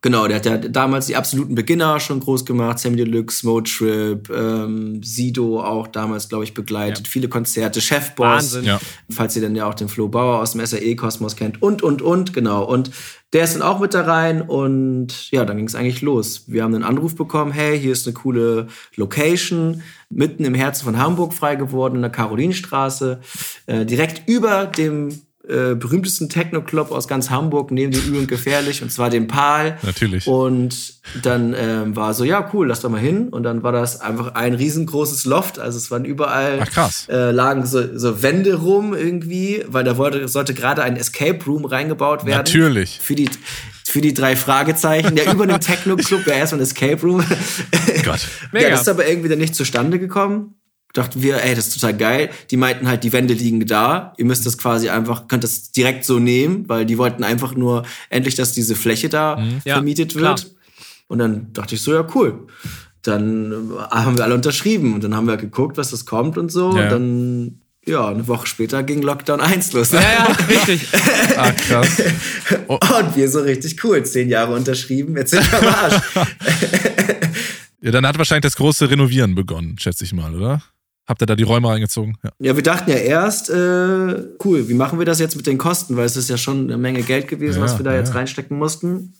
[0.03, 5.01] Genau, der hat ja damals die absoluten Beginner schon groß gemacht, Sammy Deluxe, Motrip, ähm,
[5.01, 7.09] Sido auch damals, glaube ich, begleitet, ja.
[7.09, 8.65] viele Konzerte, Chefboss, Wahnsinn.
[8.65, 8.81] Ja.
[9.09, 12.33] falls ihr dann ja auch den Flo Bauer aus dem SAE-Kosmos kennt und, und, und,
[12.33, 12.65] genau.
[12.65, 12.91] Und
[13.31, 16.43] der ist dann auch mit da rein und ja, dann ging es eigentlich los.
[16.47, 20.97] Wir haben einen Anruf bekommen, hey, hier ist eine coole Location, mitten im Herzen von
[20.97, 23.21] Hamburg frei geworden, in der Karolinstraße,
[23.67, 28.81] äh, direkt über dem äh, berühmtesten Techno-Club aus ganz Hamburg, neben dem Übel und Gefährlich,
[28.81, 29.77] und zwar dem Pal.
[29.81, 30.25] Natürlich.
[30.25, 33.27] Und dann ähm, war so, ja, cool, lass doch mal hin.
[33.27, 35.59] Und dann war das einfach ein riesengroßes Loft.
[35.59, 37.07] Also es waren überall, Ach, krass.
[37.09, 41.65] Äh, lagen so, so Wände rum irgendwie, weil da wollte, sollte gerade ein Escape Room
[41.65, 42.37] reingebaut werden.
[42.37, 42.99] Natürlich.
[43.01, 43.29] Für die,
[43.83, 45.17] für die drei Fragezeichen.
[45.17, 47.21] Ja, über einem Techno-Club wäre erstmal ein Escape Room.
[48.05, 48.21] Gott.
[48.53, 48.67] Mega.
[48.67, 50.55] Ja, das ist aber irgendwie dann nicht zustande gekommen.
[50.93, 52.29] Dachten wir, ey, das ist total geil.
[52.51, 54.13] Die meinten halt, die Wände liegen da.
[54.17, 57.83] Ihr müsst das quasi einfach, könnt das direkt so nehmen, weil die wollten einfach nur
[58.11, 60.37] endlich, dass diese Fläche da Ja, vermietet klar.
[60.37, 60.51] wird.
[61.07, 62.45] Und dann dachte ich so, ja, cool.
[63.01, 66.51] Dann äh, haben wir alle unterschrieben und dann haben wir geguckt, was das kommt und
[66.51, 66.77] so.
[66.77, 66.83] Ja.
[66.83, 69.91] Und dann, ja, eine Woche später ging Lockdown 1 los.
[69.93, 70.87] Ja, ja, richtig.
[71.37, 72.01] Ah, krass.
[72.67, 74.03] Und wir so richtig cool.
[74.05, 76.01] Zehn Jahre unterschrieben, jetzt sind wir am Arsch.
[77.81, 80.61] Ja, dann hat wahrscheinlich das große Renovieren begonnen, schätze ich mal, oder?
[81.05, 82.17] Habt ihr da die Räume reingezogen?
[82.23, 82.29] Ja.
[82.39, 83.53] Ja, wir dachten ja erst, äh,
[84.45, 85.97] cool, wie machen wir das jetzt mit den Kosten?
[85.97, 87.99] Weil es ist ja schon eine Menge Geld gewesen, Ja, was wir da ja.
[87.99, 89.13] jetzt reinstecken mussten.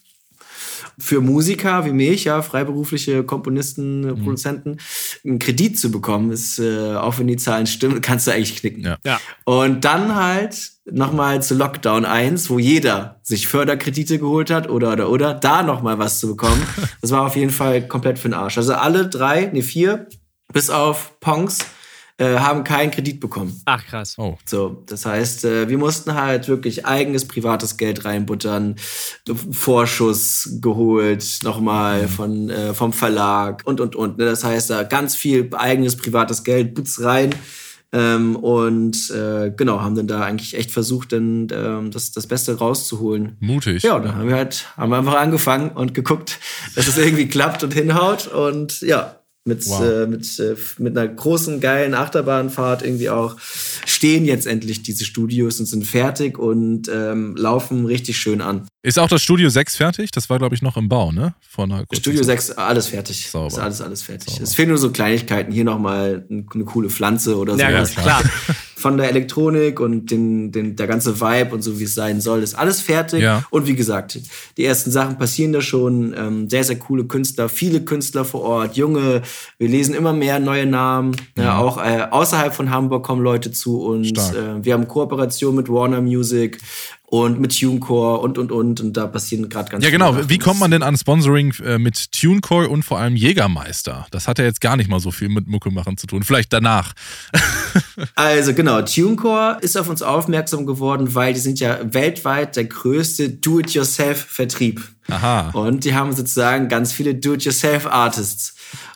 [0.99, 4.23] Für Musiker wie mich, ja, freiberufliche Komponisten, Mhm.
[4.23, 4.77] Produzenten,
[5.25, 8.83] einen Kredit zu bekommen, ist, äh, auch wenn die Zahlen stimmen, kannst du eigentlich knicken.
[8.83, 8.97] Ja.
[9.03, 9.19] Ja.
[9.43, 15.09] Und dann halt nochmal zu Lockdown 1, wo jeder sich Förderkredite geholt hat oder oder
[15.09, 16.61] oder, da nochmal was zu bekommen.
[17.01, 18.57] Das war auf jeden Fall komplett für den Arsch.
[18.57, 20.07] Also alle drei, nee, vier,
[20.53, 21.59] bis auf Pongs,
[22.17, 23.59] äh, haben keinen Kredit bekommen.
[23.65, 24.15] Ach, krass.
[24.17, 24.37] Oh.
[24.45, 28.75] So, das heißt, äh, wir mussten halt wirklich eigenes privates Geld reinbuttern,
[29.51, 34.19] Vorschuss geholt, nochmal von äh, vom Verlag und und und.
[34.19, 34.25] Ne?
[34.25, 37.31] Das heißt, da ganz viel eigenes privates Geld, Butz rein.
[37.91, 42.57] Ähm, und äh, genau, haben dann da eigentlich echt versucht, dann ähm, das, das Beste
[42.57, 43.37] rauszuholen.
[43.39, 43.83] Mutig.
[43.83, 46.39] Ja, dann haben wir halt, haben wir einfach angefangen und geguckt,
[46.75, 48.27] dass es irgendwie klappt und hinhaut.
[48.27, 49.81] Und ja, mit, Wow.
[49.83, 53.35] äh, mit, äh, mit einer großen, geilen Achterbahnfahrt irgendwie auch
[53.85, 58.67] stehen jetzt endlich diese Studios und sind fertig und ähm, laufen richtig schön an.
[58.83, 60.11] Ist auch das Studio 6 fertig?
[60.11, 61.33] Das war, glaube ich, noch im Bau, ne?
[61.47, 62.41] Vor einer Studio Zeit.
[62.41, 63.29] 6, alles fertig.
[63.29, 63.47] Sauber.
[63.47, 64.29] Ist alles, alles fertig.
[64.29, 64.43] Sauber.
[64.43, 65.51] Es fehlen nur so Kleinigkeiten.
[65.51, 67.59] Hier nochmal eine coole Pflanze oder so.
[67.59, 68.23] Ja, Ja, ganz klar.
[68.83, 72.43] von der Elektronik und den, den, der ganze Vibe und so, wie es sein soll,
[72.43, 73.21] ist alles fertig.
[73.21, 73.43] Ja.
[73.49, 74.19] Und wie gesagt,
[74.57, 76.13] die ersten Sachen passieren da schon.
[76.15, 79.21] Ähm, sehr, sehr coole Künstler, viele Künstler vor Ort, junge.
[79.57, 81.15] Wir lesen immer mehr neue Namen.
[81.37, 84.33] Ja, auch äh, außerhalb von Hamburg kommen Leute zu uns.
[84.33, 86.59] Äh, wir haben Kooperation mit Warner Music
[87.13, 88.81] und mit TuneCore und, und, und.
[88.81, 90.27] Und da passieren gerade ganz Ja, genau.
[90.29, 94.07] Wie kommt man denn an Sponsoring äh, mit TuneCore und vor allem Jägermeister?
[94.09, 96.23] Das hat ja jetzt gar nicht mal so viel mit Mucke machen zu tun.
[96.23, 96.93] Vielleicht danach.
[98.15, 103.29] Also genau, TuneCore ist auf uns aufmerksam geworden, weil die sind ja weltweit der größte
[103.29, 104.81] Do-it-yourself-Vertrieb.
[105.09, 105.49] Aha.
[105.51, 108.55] Und die haben sozusagen ganz viele Do-it-yourself-Artists.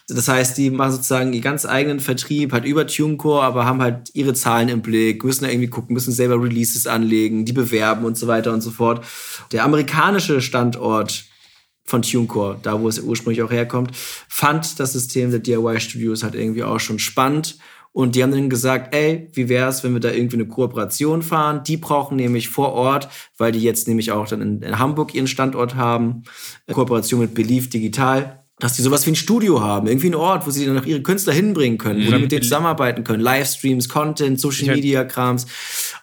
[0.10, 4.10] Das heißt, die machen sozusagen ihren ganz eigenen Vertrieb, halt über TuneCore, aber haben halt
[4.14, 8.18] ihre Zahlen im Blick, müssen da irgendwie gucken, müssen selber Releases anlegen, die bewerben und
[8.18, 9.06] so weiter und so fort.
[9.52, 11.26] Der amerikanische Standort
[11.84, 13.92] von TuneCore, da wo es ursprünglich auch herkommt,
[14.30, 17.58] fand das System der DIY-Studios halt irgendwie auch schon spannend.
[17.92, 21.64] Und die haben dann gesagt, ey, wie wär's, wenn wir da irgendwie eine Kooperation fahren?
[21.66, 25.28] Die brauchen nämlich vor Ort, weil die jetzt nämlich auch dann in, in Hamburg ihren
[25.28, 26.24] Standort haben,
[26.68, 30.48] eine Kooperation mit Belief Digital, dass die sowas wie ein Studio haben, irgendwie einen Ort,
[30.48, 33.88] wo sie dann auch ihre Künstler hinbringen können, wo die mit denen zusammenarbeiten können, Livestreams,
[33.88, 34.76] Content, Social.
[34.76, 35.46] Media Krams.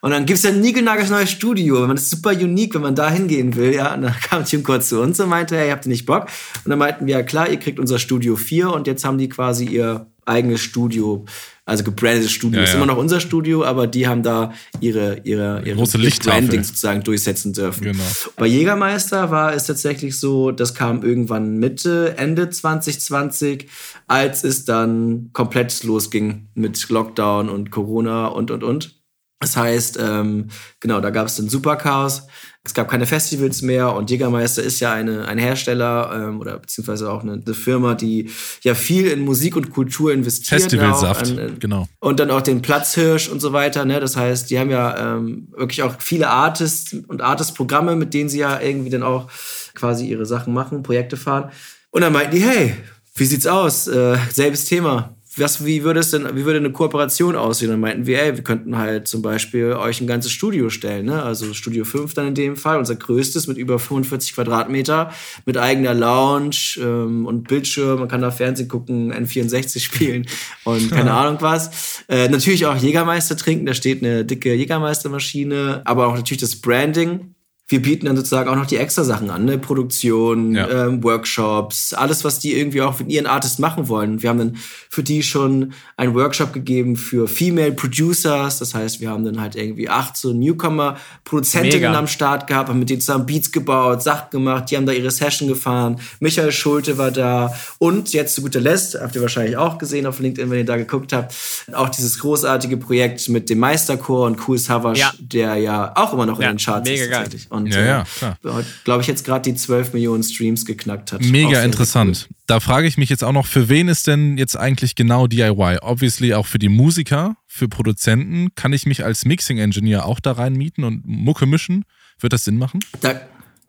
[0.01, 1.85] Und dann gibt's ja ein niegelnagels neues Studio.
[1.87, 3.95] Man ist super unique, wenn man da hingehen will, ja.
[3.95, 6.29] Und dann kam Tim kurz zu uns und meinte, hey, habt ihr nicht Bock?
[6.64, 9.29] Und dann meinten wir, ja klar, ihr kriegt unser Studio 4 und jetzt haben die
[9.29, 11.25] quasi ihr eigenes Studio,
[11.66, 12.59] also gebrandetes Studio.
[12.59, 12.77] Ja, ist ja.
[12.77, 15.98] immer noch unser Studio, aber die haben da ihre, ihre, ihre große.
[16.22, 17.85] Branding sozusagen durchsetzen dürfen.
[17.85, 18.05] Genau.
[18.37, 23.68] Bei Jägermeister war es tatsächlich so, das kam irgendwann Mitte, Ende 2020,
[24.07, 29.00] als es dann komplett losging mit Lockdown und Corona und, und, und.
[29.40, 30.48] Das heißt, ähm,
[30.81, 32.27] genau, da gab es dann Superchaos.
[32.66, 37.11] Es gab keine Festivals mehr und Jägermeister ist ja eine, ein Hersteller ähm, oder beziehungsweise
[37.11, 38.31] auch eine, eine Firma, die
[38.62, 40.62] ja viel in Musik und Kultur investiert.
[40.62, 41.38] Festivalsaft.
[41.38, 41.87] an- genau.
[42.00, 43.85] und dann auch den Platzhirsch und so weiter.
[43.85, 44.00] Ne?
[44.00, 48.38] Das heißt, die haben ja ähm, wirklich auch viele Artists und Artist-Programme, mit denen sie
[48.38, 49.29] ja irgendwie dann auch
[49.74, 51.50] quasi ihre Sachen machen, Projekte fahren.
[51.90, 52.74] Und dann meinten die, hey,
[53.14, 53.87] wie sieht's aus?
[53.88, 55.13] Äh, selbes Thema.
[55.37, 57.70] Was, wie würde es denn, wie würde eine Kooperation aussehen?
[57.70, 61.23] Dann meinten wir, ey, wir könnten halt zum Beispiel euch ein ganzes Studio stellen, ne?
[61.23, 65.12] Also Studio 5 dann in dem Fall, unser größtes mit über 45 Quadratmeter,
[65.44, 70.27] mit eigener Lounge ähm, und Bildschirm, man kann da Fernsehen gucken, N64 spielen
[70.64, 72.05] und keine Ahnung was.
[72.09, 77.34] Äh, natürlich auch Jägermeister trinken, da steht eine dicke Jägermeistermaschine, aber auch natürlich das Branding
[77.66, 79.57] wir bieten dann sozusagen auch noch die extra Sachen an, ne?
[79.57, 80.68] Produktion, Ja.
[80.87, 84.20] ähm, Workshops, alles, was die irgendwie auch mit ihren Artists machen wollen.
[84.22, 84.57] Wir haben dann
[84.90, 88.59] für die schon einen Workshop gegeben für Female Producers.
[88.59, 92.90] Das heißt, wir haben dann halt irgendwie acht so Newcomer-Produzentinnen am Start gehabt, haben mit
[92.90, 95.98] denen zusammen Beats gebaut, Sachen gemacht, die haben da ihre Session gefahren.
[96.20, 97.53] Michael Schulte war da.
[97.79, 100.77] Und jetzt zu guter Letzt, habt ihr wahrscheinlich auch gesehen auf LinkedIn, wenn ihr da
[100.77, 101.35] geguckt habt,
[101.72, 105.12] auch dieses großartige Projekt mit dem Meisterchor und Cool Savage, Ja.
[105.18, 107.29] der ja auch immer noch Ja, in den Charts mega ist geil.
[107.55, 108.38] Und Ja, ja, klar.
[108.85, 111.23] glaube ich, jetzt gerade die 12 Millionen Streams geknackt hat.
[111.23, 112.29] Mega interessant.
[112.47, 115.79] Da frage ich mich jetzt auch noch, für wen ist denn jetzt eigentlich genau DIY?
[115.81, 118.55] Obviously auch für die Musiker, für Produzenten.
[118.55, 121.85] Kann ich mich als Mixing-Engineer auch da reinmieten und Mucke mischen?
[122.21, 122.81] Wird das Sinn machen?
[123.01, 123.21] Da,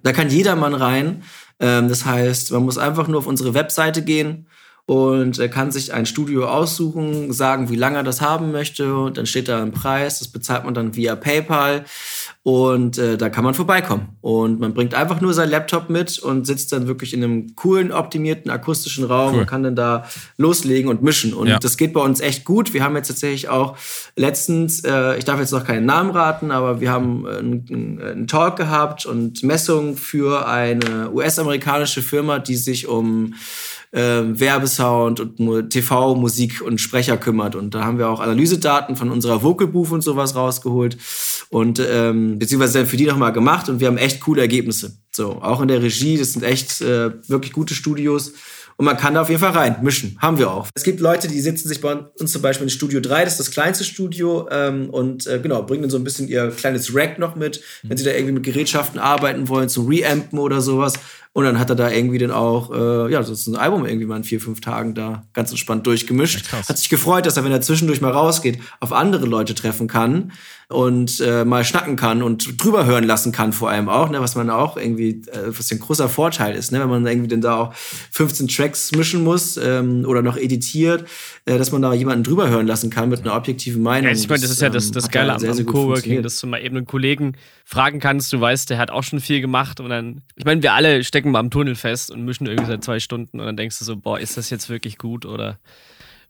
[0.04, 1.24] da kann jedermann rein.
[1.60, 4.48] Ähm, das heißt, man muss einfach nur auf unsere Webseite gehen
[4.88, 8.95] und er kann sich ein Studio aussuchen, sagen, wie lange er das haben möchte.
[8.95, 10.19] Und dann steht da ein Preis.
[10.19, 11.86] Das bezahlt man dann via PayPal.
[12.43, 14.10] Und äh, da kann man vorbeikommen.
[14.21, 17.91] Und man bringt einfach nur seinen Laptop mit und sitzt dann wirklich in einem coolen,
[17.91, 19.39] optimierten akustischen Raum Cool.
[19.39, 20.06] und kann dann da
[20.38, 21.34] loslegen und mischen.
[21.34, 21.58] Und Ja.
[21.58, 22.71] das geht bei uns echt gut.
[22.76, 23.76] Wir haben jetzt tatsächlich auch
[24.15, 28.02] letztens, äh, ich darf jetzt noch keinen Namen raten, aber wir haben äh, einen, einen-
[28.02, 33.34] einen Talk gehabt und Messungen für eine US-amerikanische Firma, die sich um
[33.95, 37.55] ähm, Werbesound und TV, Musik und Sprecher kümmert.
[37.55, 40.97] Und da haben wir auch Analysedaten von unserer Vocal Booth und sowas rausgeholt
[41.49, 44.97] und ähm, beziehungsweise dann für die nochmal gemacht und wir haben echt coole Ergebnisse.
[45.12, 48.34] So, auch in der Regie, das sind echt äh, wirklich gute Studios.
[48.77, 50.17] Und man kann da auf jeden Fall rein, mischen.
[50.21, 50.67] Haben wir auch.
[50.75, 53.47] Es gibt Leute, die sitzen sich bei uns zum Beispiel in Studio 3, das ist
[53.47, 57.17] das kleinste Studio, ähm, und äh, genau, bringen dann so ein bisschen ihr kleines Rack
[57.17, 60.95] noch mit, wenn sie da irgendwie mit Gerätschaften arbeiten wollen, zum Reampen oder sowas.
[61.36, 64.06] Und dann hat er da irgendwie dann auch, äh, ja, das ist ein Album irgendwie
[64.06, 66.50] mal in vier, fünf Tagen da ganz entspannt durchgemischt.
[66.50, 69.89] Ja, hat sich gefreut, dass er, wenn er zwischendurch mal rausgeht, auf andere Leute treffen
[69.89, 70.32] kann
[70.67, 74.36] und äh, mal schnacken kann und drüber hören lassen kann vor allem auch, ne, was
[74.36, 77.56] man auch irgendwie, äh, was ein großer Vorteil ist, ne, wenn man irgendwie dann da
[77.58, 81.08] auch 15 Tracks mischen muss ähm, oder noch editiert,
[81.45, 84.10] äh, dass man da jemanden drüber hören lassen kann mit einer objektiven Meinung.
[84.10, 86.47] Ja, ich meine, das ist ja das, ähm, das Geile am, am Coworking, dass du
[86.47, 89.89] mal eben einen Kollegen fragen kannst, du weißt, der hat auch schon viel gemacht und
[89.89, 92.99] dann, ich meine, wir alle stecken mal am Tunnel fest und mischen irgendwie seit zwei
[92.99, 95.60] Stunden und dann denkst du so, boah, ist das jetzt wirklich gut oder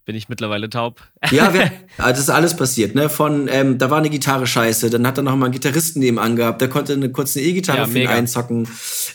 [0.05, 1.01] bin ich mittlerweile taub?
[1.31, 3.09] Ja, wir, also das ist alles passiert, ne?
[3.09, 6.35] Von, ähm, da war eine Gitarre scheiße, dann hat er noch mal einen Gitarristen nebenan
[6.35, 8.67] gehabt, der konnte eine kurze E-Gitarre Ja, für ihn einzocken.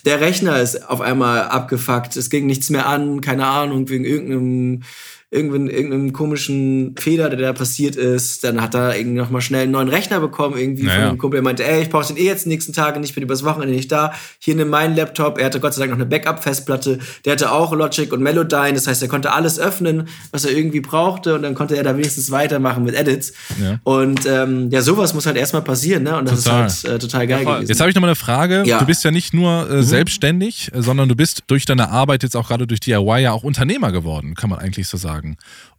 [0.05, 4.83] Der Rechner ist auf einmal abgefuckt, es ging nichts mehr an, keine Ahnung, wegen irgendeinem
[5.33, 8.43] irgendeinem, irgendeinem komischen Fehler, der da passiert ist.
[8.43, 11.01] Dann hat er irgendwie noch mal schnell einen neuen Rechner bekommen, irgendwie Naja.
[11.01, 13.15] von einem Kumpel, der meinte, ey, ich brauche den eh jetzt die nächsten Tage nicht,
[13.15, 14.13] bin übers Wochenende nicht da.
[14.41, 15.39] Hier nimm meinen Laptop.
[15.39, 16.99] Er hatte Gott sei Dank noch eine Backup-Festplatte.
[17.25, 18.73] Der hatte auch Logic und Melodyne.
[18.73, 21.37] Das heißt, er konnte alles öffnen, was er irgendwie brauchte.
[21.37, 23.33] Und dann konnte er da wenigstens weitermachen mit Edits.
[23.63, 23.79] Ja.
[23.85, 26.17] Und ähm, ja, sowas muss halt erstmal passieren, ne?
[26.19, 26.67] Und das Total.
[26.67, 27.69] ist halt äh, total geil gewesen.
[27.69, 28.65] Jetzt habe ich noch mal eine Frage.
[28.67, 28.77] Ja.
[28.77, 28.81] Mhm.
[28.81, 32.37] Du bist ja nicht nur äh, selbstständig, äh, sondern du bist durch deine Arbeit jetzt
[32.37, 35.20] auch gerade durch DIY ja auch Unternehmer geworden, kann man eigentlich so sagen.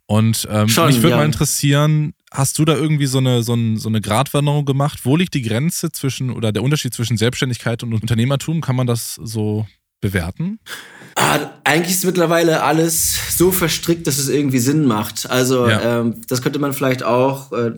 [0.06, 1.16] Und ähm, Schon, mich würde ja.
[1.16, 5.00] mal interessieren, hast du da irgendwie so eine, so, ein, so eine Gratwanderung gemacht?
[5.04, 8.60] Wo liegt die Grenze zwischen oder der Unterschied zwischen Selbstständigkeit und Unternehmertum?
[8.60, 9.66] Kann man das so
[10.00, 10.58] bewerten?
[11.14, 15.28] Ah, eigentlich ist mittlerweile alles so verstrickt, dass es irgendwie Sinn macht.
[15.30, 16.00] Also Ja.
[16.00, 17.72] ähm, das könnte man vielleicht auch äh,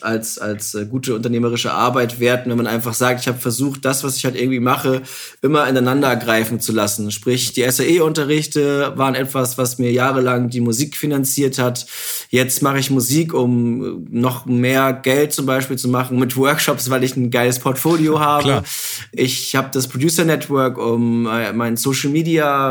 [0.00, 4.04] als, als äh, gute unternehmerische Arbeit werten, wenn man einfach sagt, ich habe versucht, das,
[4.04, 5.02] was ich halt irgendwie mache,
[5.42, 7.10] immer ineinander greifen zu lassen.
[7.10, 11.86] Sprich, die SAE-Unterrichte waren etwas, was mir jahrelang die Musik finanziert hat.
[12.30, 16.90] Jetzt mache ich Musik, um äh, noch mehr Geld zum Beispiel zu machen mit Workshops,
[16.90, 18.42] weil ich ein geiles Portfolio habe.
[18.44, 18.64] Klar.
[19.12, 22.67] Ich habe das Producer Network, um äh, mein Social Media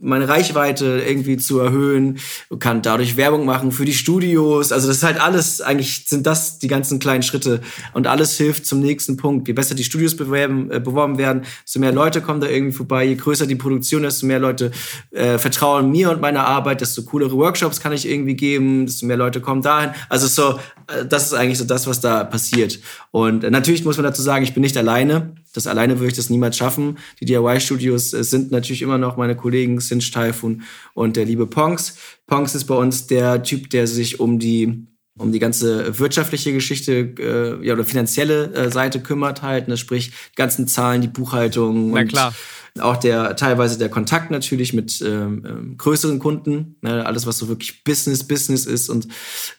[0.00, 2.18] meine Reichweite irgendwie zu erhöhen,
[2.60, 4.70] kann dadurch Werbung machen für die Studios.
[4.70, 7.60] Also das ist halt alles, eigentlich sind das die ganzen kleinen Schritte
[7.92, 9.48] und alles hilft zum nächsten Punkt.
[9.48, 13.04] Je besser die Studios bewerben, äh, beworben werden, desto mehr Leute kommen da irgendwie vorbei.
[13.04, 14.70] Je größer die Produktion, desto mehr Leute
[15.10, 19.16] äh, vertrauen mir und meiner Arbeit, desto coolere Workshops kann ich irgendwie geben, desto mehr
[19.16, 19.90] Leute kommen dahin.
[20.08, 22.78] Also so, äh, das ist eigentlich so das, was da passiert.
[23.10, 25.34] Und äh, natürlich muss man dazu sagen, ich bin nicht alleine.
[25.52, 26.98] Das alleine würde ich das niemals schaffen.
[27.20, 30.62] Die DIY-Studios äh, sind natürlich immer noch meine Kollegen Sinch Typhoon
[30.94, 31.96] und der liebe Ponks.
[32.26, 34.86] Ponks ist bei uns der Typ, der sich um die
[35.18, 39.76] um die ganze wirtschaftliche Geschichte äh, ja, oder finanzielle äh, Seite kümmert halt, ne?
[39.76, 42.34] sprich die ganzen Zahlen, die Buchhaltung Na und klar.
[42.78, 47.04] Auch der teilweise der Kontakt natürlich mit ähm, ähm, größeren Kunden, ne?
[47.04, 49.08] alles was so wirklich Business Business ist und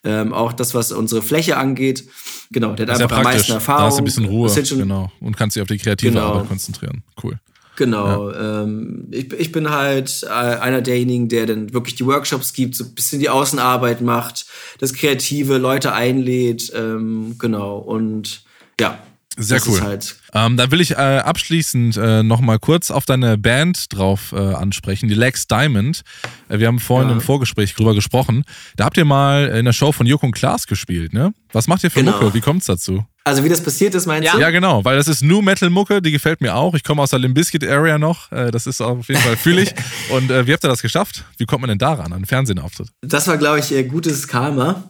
[0.03, 2.05] ähm, auch das was unsere Fläche angeht.
[2.51, 3.85] Genau, der hat einfach am meisten Da Erfahrung.
[3.85, 4.49] hast du ein bisschen Ruhe.
[4.49, 5.11] Schon- Genau.
[5.19, 6.33] Und kannst dich auf die kreative Genau.
[6.33, 7.03] Arbeit konzentrieren.
[7.21, 7.37] Cool.
[7.77, 8.31] Genau.
[8.31, 12.83] Ähm, ich, ich bin halt äh, einer derjenigen, der dann wirklich die Workshops gibt, so
[12.83, 14.45] ein bisschen die Außenarbeit macht,
[14.79, 17.77] das Kreative, Leute einlädt, ähm, genau.
[17.79, 18.43] Und
[18.79, 18.99] ja,
[19.37, 19.75] Sehr das cool.
[19.77, 24.33] Ist halt Ähm, dann will ich äh, abschließend äh, nochmal kurz auf deine Band drauf
[24.33, 26.01] äh, ansprechen, die Lex Diamond.
[26.49, 27.15] Äh, wir haben vorhin Ja.
[27.15, 28.43] im Vorgespräch drüber gesprochen.
[28.75, 31.33] Da habt ihr mal in der Show von Joko und Klaas gespielt, ne?
[31.53, 32.13] Was macht ihr für Genau.
[32.19, 32.33] Mucke?
[32.33, 33.05] Wie kommt's dazu?
[33.23, 34.33] also wie das passiert ist, meinst Ja.
[34.33, 34.39] du?
[34.41, 36.73] Ja, genau, weil das ist New Metal Mucke, die gefällt mir auch.
[36.73, 39.73] Ich komme aus der Limbiskit Area noch, äh, das ist auf jeden Fall fühle ich.
[40.09, 41.23] Und äh, wie habt ihr das geschafft?
[41.37, 42.89] Wie kommt man denn daran, an einen Fernsehauftritt?
[43.01, 44.89] Das war, glaube ich, äh, gutes Karma.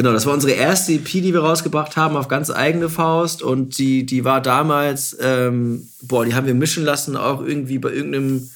[0.00, 3.42] Genau, das war unsere erste EP, die wir rausgebracht haben, auf ganz eigene Faust.
[3.42, 7.92] Und die, die war damals, ähm, boah, die haben wir mischen lassen, auch irgendwie bei
[7.92, 8.48] irgendeinem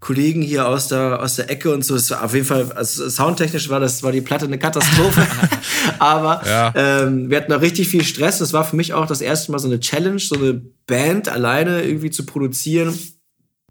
[0.00, 1.94] Kollegen hier aus der, aus der Ecke und so.
[1.94, 5.24] Es war auf jeden Fall, also soundtechnisch war das, war die Platte eine Katastrophe.
[6.00, 6.72] Aber Ja.
[6.74, 8.38] ähm, wir hatten auch richtig viel Stress.
[8.38, 11.84] Das war für mich auch das erste Mal so eine Challenge, so eine Band alleine
[11.84, 12.98] irgendwie zu produzieren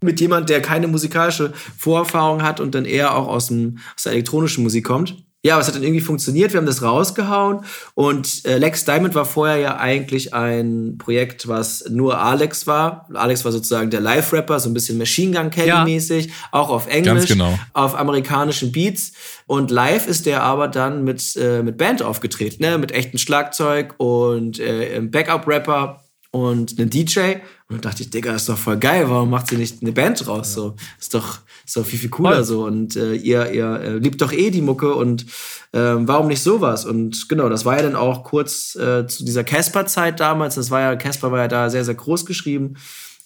[0.00, 4.12] mit jemand, der keine musikalische Vorerfahrung hat und dann eher auch aus, dem, aus der
[4.12, 5.22] elektronischen Musik kommt.
[5.46, 6.54] Ja, aber es hat dann irgendwie funktioniert.
[6.54, 11.84] Wir haben das rausgehauen und äh, Lex Diamond war vorher ja eigentlich ein Projekt, was
[11.90, 13.06] nur Alex war.
[13.12, 17.26] Alex war sozusagen der Live-Rapper, so ein bisschen Machine Gun Kelly-mäßig, auch auf Englisch, Ganz
[17.26, 17.58] genau.
[17.74, 19.12] auf amerikanischen Beats.
[19.46, 22.78] Und live ist der aber dann mit, äh, mit Band aufgetreten, ne?
[22.78, 26.03] mit echtem Schlagzeug und äh, Backup-Rapper
[26.34, 27.36] und einen DJ.
[27.68, 30.26] Und dann dachte ich, Digga, ist doch voll geil, warum macht sie nicht eine Band
[30.26, 30.52] draus?
[30.52, 32.44] So, ist doch, ist doch viel, viel cooler Voll.
[32.44, 32.66] so.
[32.66, 35.26] Und äh, ihr, ihr äh, liebt doch eh die Mucke und
[35.72, 36.86] ähm, warum nicht sowas?
[36.86, 40.56] Und genau, das war ja dann auch kurz äh, zu dieser Casper-Zeit damals.
[40.56, 42.74] Das war ja, Casper war ja da sehr, sehr groß geschrieben.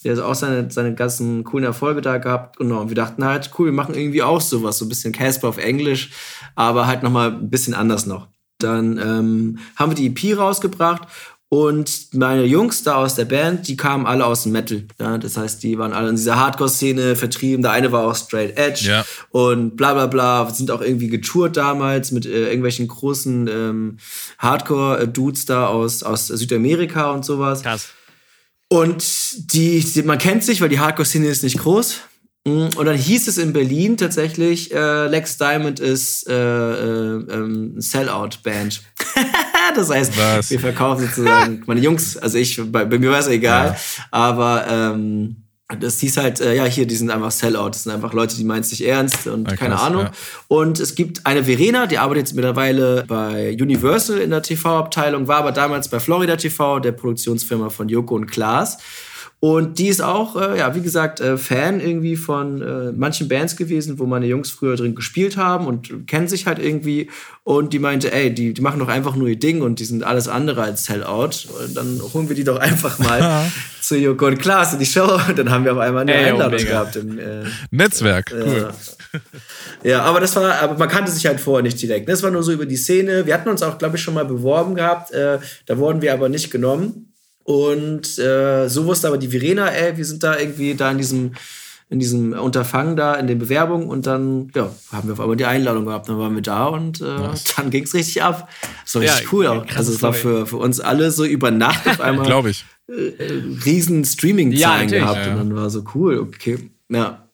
[0.05, 2.59] Der hat auch seine, seine ganzen coolen Erfolge da gehabt.
[2.59, 2.83] Genau.
[2.83, 5.57] Und wir dachten halt, cool, wir machen irgendwie auch sowas, so ein bisschen Casper auf
[5.57, 6.11] Englisch,
[6.57, 8.29] aber halt nochmal ein bisschen anders noch.
[8.59, 11.09] Dann ähm, haben wir die EP rausgebracht
[11.51, 14.85] und meine Jungs da aus der Band, die kamen alle aus dem Metal.
[15.01, 17.63] Ja, das heißt, die waren alle in dieser Hardcore-Szene vertrieben.
[17.63, 19.05] Der eine war auch Straight Edge Ja.
[19.31, 20.51] und bla bla bla.
[20.51, 23.97] Sind auch irgendwie getourt damals mit äh, irgendwelchen großen ähm,
[24.39, 27.63] Hardcore-Dudes da aus, aus Südamerika und sowas.
[27.63, 27.89] Krass.
[28.69, 29.03] Und
[29.55, 32.01] die, die man kennt sich, weil die Hardcore-Szene ist nicht groß.
[32.45, 38.83] Und dann hieß es in Berlin tatsächlich, äh, Lex Diamond ist äh, äh, ähm, Sellout-Band.
[39.77, 40.51] das heißt, Was?
[40.51, 43.77] wir verkaufen sozusagen, meine Jungs, also ich, bei, bei mir war es egal,
[44.11, 45.37] aber ähm,
[45.81, 47.69] das hieß halt, äh, ja, hier, die sind einfach Sellout.
[47.71, 50.03] Das sind einfach Leute, die meinen es nicht ernst und Ja, keine krass, Ahnung.
[50.05, 50.11] ja.
[50.49, 55.37] Und es gibt eine Verena, die arbeitet jetzt mittlerweile bei Universal in der TV-Abteilung, war
[55.37, 58.79] aber damals bei Florida TV, der Produktionsfirma von Joko und Klaas.
[59.41, 63.55] Und die ist auch, äh, ja, wie gesagt, äh, Fan irgendwie von äh, manchen Bands
[63.55, 67.09] gewesen, wo meine Jungs früher drin gespielt haben und kennen sich halt irgendwie.
[67.45, 70.03] Und die meinte, ey, die, die machen doch einfach nur ihr Ding und die sind
[70.03, 71.47] alles andere als Sellout.
[71.65, 73.49] Und dann holen wir die doch einfach mal
[73.81, 75.21] zu Joko und Klaas in die Show.
[75.29, 76.71] Und dann haben wir auf einmal eine Ey, oh, Einladung mega.
[76.71, 76.97] gehabt.
[76.97, 78.73] Im, äh, Netzwerk, cool.
[79.85, 79.89] ja.
[79.89, 82.09] ja, aber das war, aber man kannte sich halt vorher nicht direkt.
[82.09, 83.25] Das war nur so über die Szene.
[83.25, 85.13] Wir hatten uns auch, glaube ich, schon mal beworben gehabt.
[85.13, 87.08] Äh, da wurden wir aber nicht genommen.
[87.49, 91.33] Und äh, so wusste aber die Verena, ey, wir sind da irgendwie da in diesem,
[91.89, 93.89] in diesem Unterfangen da, in den Bewerbungen.
[93.89, 96.11] Und dann, ja, haben wir auf einmal die Einladung gehabt.
[96.11, 97.05] Dann waren wir da und äh,
[97.57, 98.51] dann ging's richtig ab.
[98.85, 99.65] Das war Ja, richtig cool auch.
[99.75, 102.67] Also es war für, für uns alle so über Nacht auf einmal Glaube ich.
[102.87, 105.05] riesen Ja, Streaming-Zahlen natürlich.
[105.05, 105.27] gehabt.
[105.27, 105.33] Ja.
[105.33, 106.59] Und dann war so cool, okay.
[106.91, 107.28] Ja.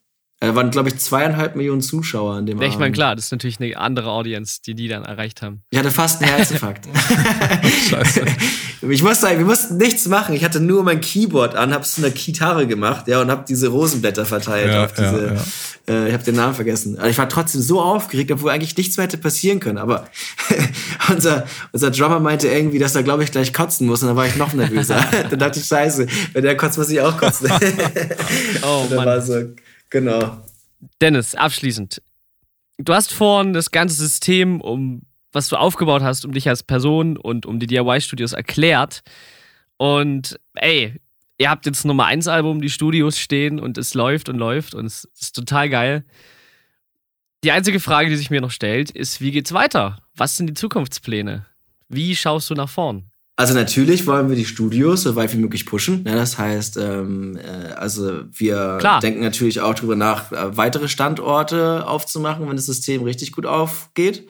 [0.46, 3.60] Da waren, glaube ich, zweieinhalb Millionen Zuschauer an dem Ich meine, klar, das ist natürlich
[3.60, 5.62] eine andere Audience, die die dann erreicht haben.
[5.70, 6.86] Ich hatte fast einen Herzinfarkt.
[7.88, 8.24] Scheiße.
[8.88, 10.34] ich musste, wir mussten nichts machen.
[10.34, 13.44] Ich hatte nur mein Keyboard an, habe es in der Gitarre gemacht, ja, und habe
[13.48, 15.34] diese Rosenblätter verteilt Ja, auf diese.
[15.34, 16.98] ja, Äh, ich habe den Namen vergessen.
[16.98, 19.78] Aber ich war trotzdem so aufgeregt, obwohl eigentlich nichts mehr hätte passieren können.
[19.78, 20.08] Aber
[21.10, 24.02] unser, unser Drummer meinte irgendwie, dass er, glaube ich, gleich kotzen muss.
[24.02, 25.04] Und dann war ich noch nervöser.
[25.30, 27.50] dann dachte ich, scheiße, wenn der kotzt, muss ich auch kotzen.
[28.62, 29.06] Oh und dann Mann.
[29.06, 29.34] war so,
[29.94, 30.44] genau.
[31.00, 32.02] Dennis, abschließend.
[32.78, 35.02] Du hast vorhin das ganze System, um
[35.32, 39.02] was du aufgebaut hast, um dich als Person und um die DIY-Studios erklärt.
[39.76, 41.00] Und ey,
[41.38, 44.86] ihr habt jetzt Nummer 1 Album, die Studios stehen und es läuft und läuft und
[44.86, 46.04] es ist total geil.
[47.44, 50.02] Die einzige Frage, die sich mir noch stellt, ist, wie geht's weiter?
[50.16, 51.46] Was sind die Zukunftspläne?
[51.88, 53.10] Wie schaust du nach vorn?
[53.36, 56.04] Also natürlich wollen wir die Studios so weit wie möglich pushen.
[56.06, 59.00] Ja, das heißt, ähm, äh, also wir Klar.
[59.00, 64.28] denken natürlich auch darüber nach, äh, weitere Standorte aufzumachen, wenn das System richtig gut aufgeht.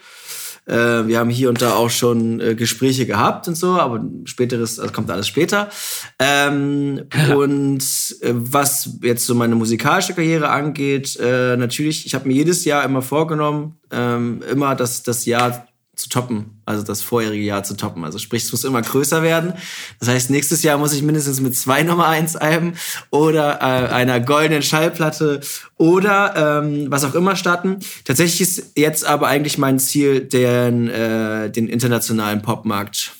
[0.66, 4.76] Äh, wir haben hier und da auch schon äh, Gespräche gehabt und so, aber späteres,
[4.76, 5.68] das kommt alles später.
[6.18, 7.02] Ähm,
[7.36, 7.82] und
[8.22, 12.82] äh, was jetzt so meine musikalische Karriere angeht, äh, natürlich, ich habe mir jedes Jahr
[12.84, 15.66] immer vorgenommen, ähm, immer das, das Jahr
[15.96, 18.04] zu toppen, also das vorherige Jahr zu toppen.
[18.04, 19.54] Also sprich, es muss immer größer werden.
[20.00, 22.74] Das heißt, nächstes Jahr muss ich mindestens mit zwei Nummer eins Alben
[23.10, 25.40] oder äh, einer goldenen Schallplatte
[25.76, 27.78] oder ähm, was auch immer starten.
[28.04, 33.12] Tatsächlich ist jetzt aber eigentlich mein Ziel, den, äh, den internationalen Popmarkt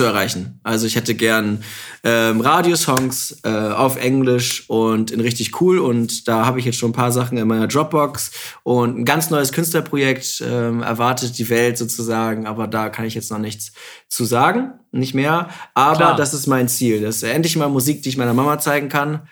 [0.00, 0.58] zu erreichen.
[0.62, 1.62] Also ich hätte gern
[2.04, 5.78] ähm, Radiosongs äh, auf Englisch und in richtig cool.
[5.78, 8.30] Und da habe ich jetzt schon ein paar Sachen in meiner Dropbox
[8.62, 12.46] und ein ganz neues Künstlerprojekt ähm, erwartet die Welt sozusagen.
[12.46, 13.72] Aber da kann ich jetzt noch nichts
[14.08, 15.50] zu sagen, nicht mehr.
[15.74, 16.16] Aber Klar.
[16.16, 17.02] das ist mein Ziel.
[17.02, 19.28] Das ist endlich mal Musik, die ich meiner Mama zeigen kann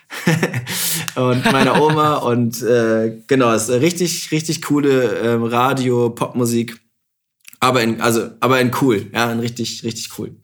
[1.14, 2.16] und meiner Oma.
[2.16, 6.78] und äh, genau, es ist richtig, richtig coole ähm, Radio, Popmusik
[7.60, 10.36] aber in, also, aber in cool, ja, in richtig, richtig cool.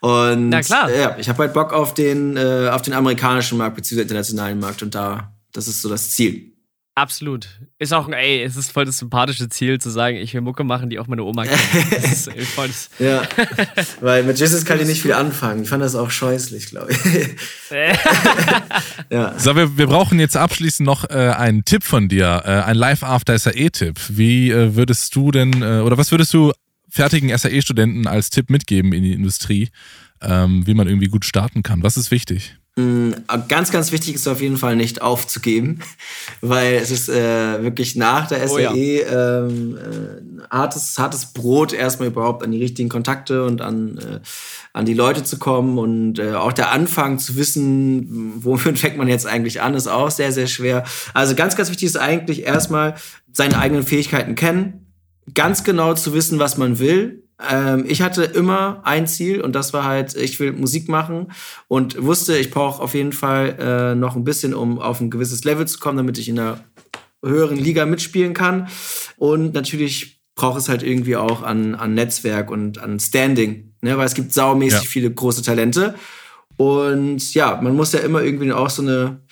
[0.00, 0.90] Und ja, klar.
[0.90, 4.82] Ja, ich habe halt Bock auf den, äh, auf den amerikanischen Markt beziehungsweise internationalen Markt
[4.82, 6.53] und da, das ist so das Ziel.
[6.96, 7.48] Absolut.
[7.80, 10.90] Ist auch, ey, es ist voll das sympathische Ziel zu sagen, ich will Mucke machen,
[10.90, 11.60] die auch meine Oma kennt.
[11.90, 13.22] Das ist voll das ja,
[14.00, 15.64] weil mit Jesus kann ich nicht viel anfangen.
[15.64, 16.98] Ich fand das auch scheußlich, glaube ich.
[19.10, 19.36] ja.
[19.40, 23.98] So, wir, wir brauchen jetzt abschließend noch äh, einen Tipp von dir, äh, ein Live-After-SAE-Tipp.
[24.10, 26.52] Wie äh, würdest du denn, äh, oder was würdest du
[26.88, 29.70] fertigen SAE-Studenten als Tipp mitgeben in die Industrie,
[30.22, 31.82] ähm, wie man irgendwie gut starten kann?
[31.82, 32.56] Was ist wichtig?
[32.76, 33.12] Mm,
[33.46, 35.78] ganz, ganz wichtig ist auf jeden Fall nicht aufzugeben,
[36.40, 39.46] weil es ist äh, wirklich nach der SAE oh ja.
[39.46, 44.20] ähm, äh, hartes, hartes Brot, erstmal überhaupt an die richtigen Kontakte und an, äh,
[44.72, 49.06] an die Leute zu kommen und äh, auch der Anfang zu wissen, womit fängt man
[49.06, 50.82] jetzt eigentlich an, ist auch sehr, sehr schwer.
[51.12, 52.96] Also ganz, ganz wichtig ist eigentlich erstmal
[53.32, 54.92] seine eigenen Fähigkeiten kennen,
[55.32, 59.72] ganz genau zu wissen, was man will, ähm, ich hatte immer ein Ziel und das
[59.72, 61.32] war halt, ich will Musik machen
[61.68, 65.44] und wusste, ich brauche auf jeden Fall äh, noch ein bisschen, um auf ein gewisses
[65.44, 66.60] Level zu kommen, damit ich in einer
[67.24, 68.68] höheren Liga mitspielen kann.
[69.16, 73.96] Und natürlich braucht es halt irgendwie auch an, an Netzwerk und an Standing, ne?
[73.96, 74.88] weil es gibt saumäßig ja.
[74.88, 75.94] viele große Talente.
[76.56, 79.22] Und ja, man muss ja immer irgendwie auch so eine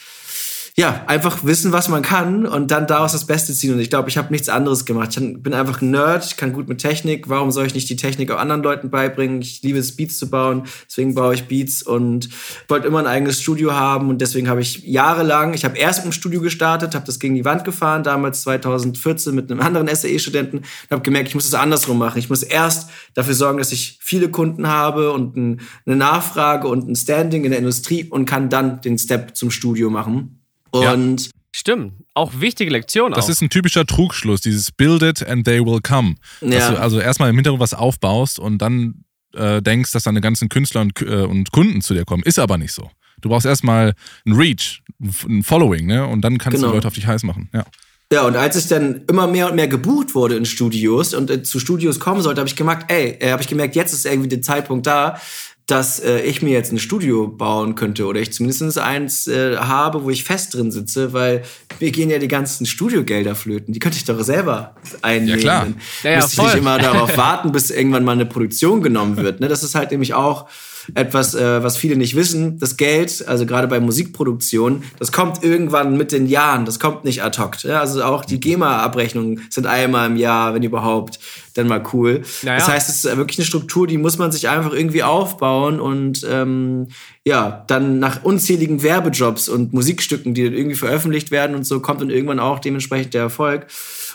[0.75, 3.75] ja, einfach wissen, was man kann und dann daraus das Beste ziehen.
[3.75, 5.15] Und ich glaube, ich habe nichts anderes gemacht.
[5.15, 7.29] Ich bin einfach ein Nerd, ich kann gut mit Technik.
[7.29, 9.43] Warum soll ich nicht die Technik auch anderen Leuten beibringen?
[9.43, 12.31] Ich liebe es, Beats zu bauen, deswegen baue ich Beats und
[12.69, 14.09] wollte immer ein eigenes Studio haben.
[14.09, 17.45] Und deswegen habe ich jahrelang, ich habe erst im Studio gestartet, habe das gegen die
[17.45, 21.99] Wand gefahren, damals 2014 mit einem anderen SAE-Studenten und habe gemerkt, ich muss es andersrum
[21.99, 22.19] machen.
[22.19, 26.97] Ich muss erst dafür sorgen, dass ich viele Kunden habe und eine Nachfrage und ein
[26.97, 30.42] Standing in der Industrie und kann dann den Step zum Studio machen.
[30.73, 31.33] Und ja.
[31.55, 33.13] Stimmt, auch wichtige Lektion.
[33.13, 33.29] Das auch.
[33.29, 36.15] ist ein typischer Trugschluss, dieses Build it and they will come.
[36.41, 36.49] Ja.
[36.49, 39.05] Dass du also erstmal im Hintergrund was aufbaust und dann
[39.35, 42.23] äh, denkst, dass deine ganzen Künstler und, äh, und Kunden zu dir kommen.
[42.23, 42.91] Ist aber nicht so.
[43.21, 43.95] Du brauchst erstmal
[44.27, 44.83] ein Reach,
[45.29, 46.07] ein Following, ne?
[46.07, 46.69] Und dann kannst genau.
[46.69, 47.51] du Leute auf dich heiß machen.
[47.53, 47.65] Ja.
[48.13, 51.43] Ja, und als ich dann immer mehr und mehr gebucht wurde in Studios und äh,
[51.43, 54.29] zu Studios kommen sollte, habe ich gemerkt, ey, äh, habe ich gemerkt, jetzt ist irgendwie
[54.29, 55.19] der Zeitpunkt da,
[55.67, 60.03] dass äh, ich mir jetzt ein Studio bauen könnte oder ich zumindest eins äh, habe,
[60.05, 61.43] wo ich fest drin sitze, weil
[61.81, 63.73] mir gehen ja die ganzen Studiogelder flöten.
[63.73, 65.39] Die könnte ich doch selber einnehmen.
[65.39, 65.67] Ja, klar.
[66.03, 69.41] Ja, ja, Müsste ich nicht immer darauf warten, bis irgendwann mal eine Produktion genommen wird.
[69.41, 69.49] Ne?
[69.49, 70.49] Das ist halt nämlich auch
[70.95, 72.59] etwas, äh, was viele nicht wissen.
[72.59, 76.65] Das Geld, also gerade bei Musikproduktion, das kommt irgendwann mit den Jahren.
[76.65, 77.63] Das kommt nicht ad hoc.
[77.65, 77.81] Ja?
[77.81, 81.19] Also auch die GEMA-Abrechnungen sind einmal im Jahr, wenn überhaupt,
[81.55, 82.23] dann mal cool.
[82.43, 82.59] Naja.
[82.59, 86.27] Das heißt, es ist wirklich eine Struktur, die muss man sich einfach irgendwie aufbauen und
[86.29, 86.89] ähm,
[87.25, 92.01] ja, dann nach unzähligen Werbejobs und Musikstücken, die dann irgendwie veröffentlicht werden und so, kommt
[92.01, 93.67] dann irgendwann auch dementsprechend der Erfolg.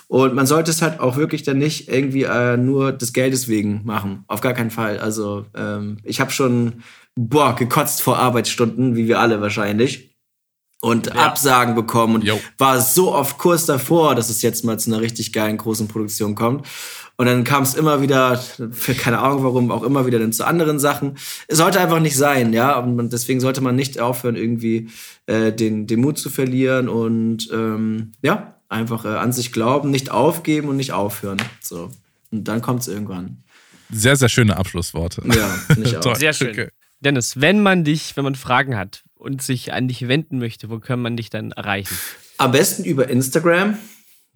[0.07, 3.81] Und man sollte es halt auch wirklich dann nicht irgendwie äh, nur des Geldes wegen
[3.83, 4.23] machen.
[4.27, 4.99] Auf gar keinen Fall.
[4.99, 6.81] Also ähm, ich habe schon
[7.15, 10.15] boah, gekotzt vor Arbeitsstunden, wie wir alle wahrscheinlich.
[10.79, 11.13] Und ja.
[11.13, 12.39] Absagen bekommen und jo.
[12.59, 16.35] war so oft kurz davor, dass es jetzt mal zu einer richtig geilen großen Produktion
[16.35, 16.67] kommt.
[17.17, 18.37] Und dann kam es immer wieder,
[18.71, 21.17] für keine Ahnung warum, auch immer wieder dann zu anderen Sachen.
[21.47, 22.77] Es sollte einfach nicht sein, ja.
[22.77, 24.89] Und deswegen sollte man nicht aufhören, irgendwie
[25.25, 30.11] äh, den, den Mut zu verlieren und ähm, ja, einfach äh, an sich glauben, nicht
[30.11, 31.37] aufgeben und nicht aufhören.
[31.61, 31.91] So.
[32.31, 33.43] Und dann kommt es irgendwann.
[33.89, 35.23] Sehr, sehr schöne Abschlussworte.
[35.25, 36.15] Ja, finde ich auch.
[36.15, 36.49] sehr schön.
[36.49, 36.69] Okay.
[36.99, 40.79] Dennis, wenn man dich, wenn man Fragen hat und sich an dich wenden möchte, wo
[40.79, 41.95] kann man dich dann erreichen?
[42.37, 43.77] Am besten über Instagram.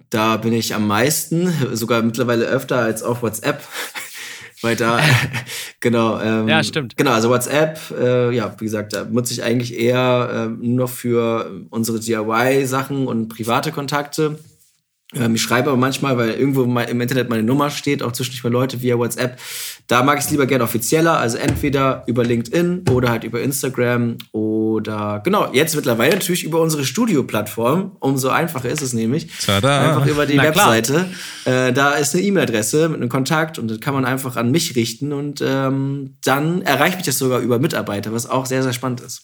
[0.10, 3.64] Da bin ich am meisten, sogar mittlerweile öfter als auf WhatsApp.
[4.62, 5.00] Weil da,
[5.80, 6.20] genau.
[6.20, 6.98] Ähm, ja, stimmt.
[6.98, 11.66] Genau, also WhatsApp, äh, ja, wie gesagt, da nutze ich eigentlich eher äh, nur für
[11.70, 14.40] unsere DIY-Sachen und private Kontakte.
[15.14, 18.50] Ähm, ich schreibe aber manchmal, weil irgendwo im Internet meine Nummer steht, auch zwischendurch bei
[18.50, 19.38] Leute via WhatsApp.
[19.88, 24.18] Da mag ich es lieber gerne offizieller, also entweder über LinkedIn oder halt über Instagram
[24.32, 27.96] oder genau, jetzt mittlerweile natürlich über unsere Studio-Plattform.
[28.00, 29.28] Umso einfacher ist es nämlich.
[29.46, 29.90] Tada.
[29.90, 31.08] Einfach über die Na, Webseite.
[31.46, 34.76] Äh, da ist eine E-Mail-Adresse mit einem Kontakt und das kann man einfach an mich
[34.76, 39.02] richten und ähm, dann erreicht mich das sogar über Mitarbeiter, was auch sehr, sehr spannend
[39.02, 39.24] ist.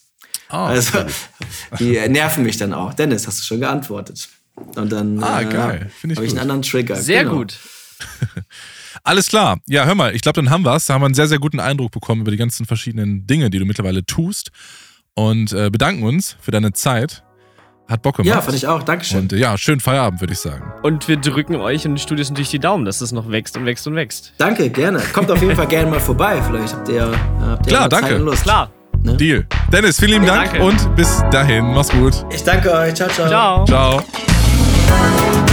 [0.49, 0.99] Oh, also,
[1.79, 2.93] die nerven mich dann auch.
[2.93, 4.29] Dennis, hast du schon geantwortet?
[4.55, 6.95] Und dann ah, äh, habe ich einen anderen Trigger.
[6.95, 7.37] Sehr genau.
[7.37, 7.57] gut.
[9.03, 9.59] Alles klar.
[9.67, 10.85] Ja, hör mal, ich glaube, dann haben wir es.
[10.85, 13.59] Da haben wir einen sehr, sehr guten Eindruck bekommen über die ganzen verschiedenen Dinge, die
[13.59, 14.51] du mittlerweile tust.
[15.17, 17.23] Und äh, bedanken uns für deine Zeit.
[17.89, 18.35] Hat Bock gemacht.
[18.35, 18.83] Ja, fand ich auch.
[18.83, 19.21] Dankeschön.
[19.21, 20.63] Und äh, ja, schönen Feierabend, würde ich sagen.
[20.83, 23.65] Und wir drücken euch in den Studios natürlich die Daumen, dass das noch wächst und
[23.65, 24.33] wächst und wächst.
[24.37, 24.99] Danke, gerne.
[25.13, 26.39] Kommt auf jeden Fall gerne mal vorbei.
[26.45, 27.11] Vielleicht habt ihr,
[27.41, 28.09] habt ihr Klar, ja danke.
[28.09, 28.43] Zeit und Lust.
[28.43, 28.69] Klar.
[29.01, 29.15] Ne?
[29.17, 29.47] Deal.
[29.71, 30.63] Dennis, vielen lieben Dank danke.
[30.63, 31.65] und bis dahin.
[31.73, 32.13] Mach's gut.
[32.31, 32.93] Ich danke euch.
[32.93, 33.65] Ciao, ciao.
[33.65, 33.65] Ciao.
[33.65, 35.46] Ciao.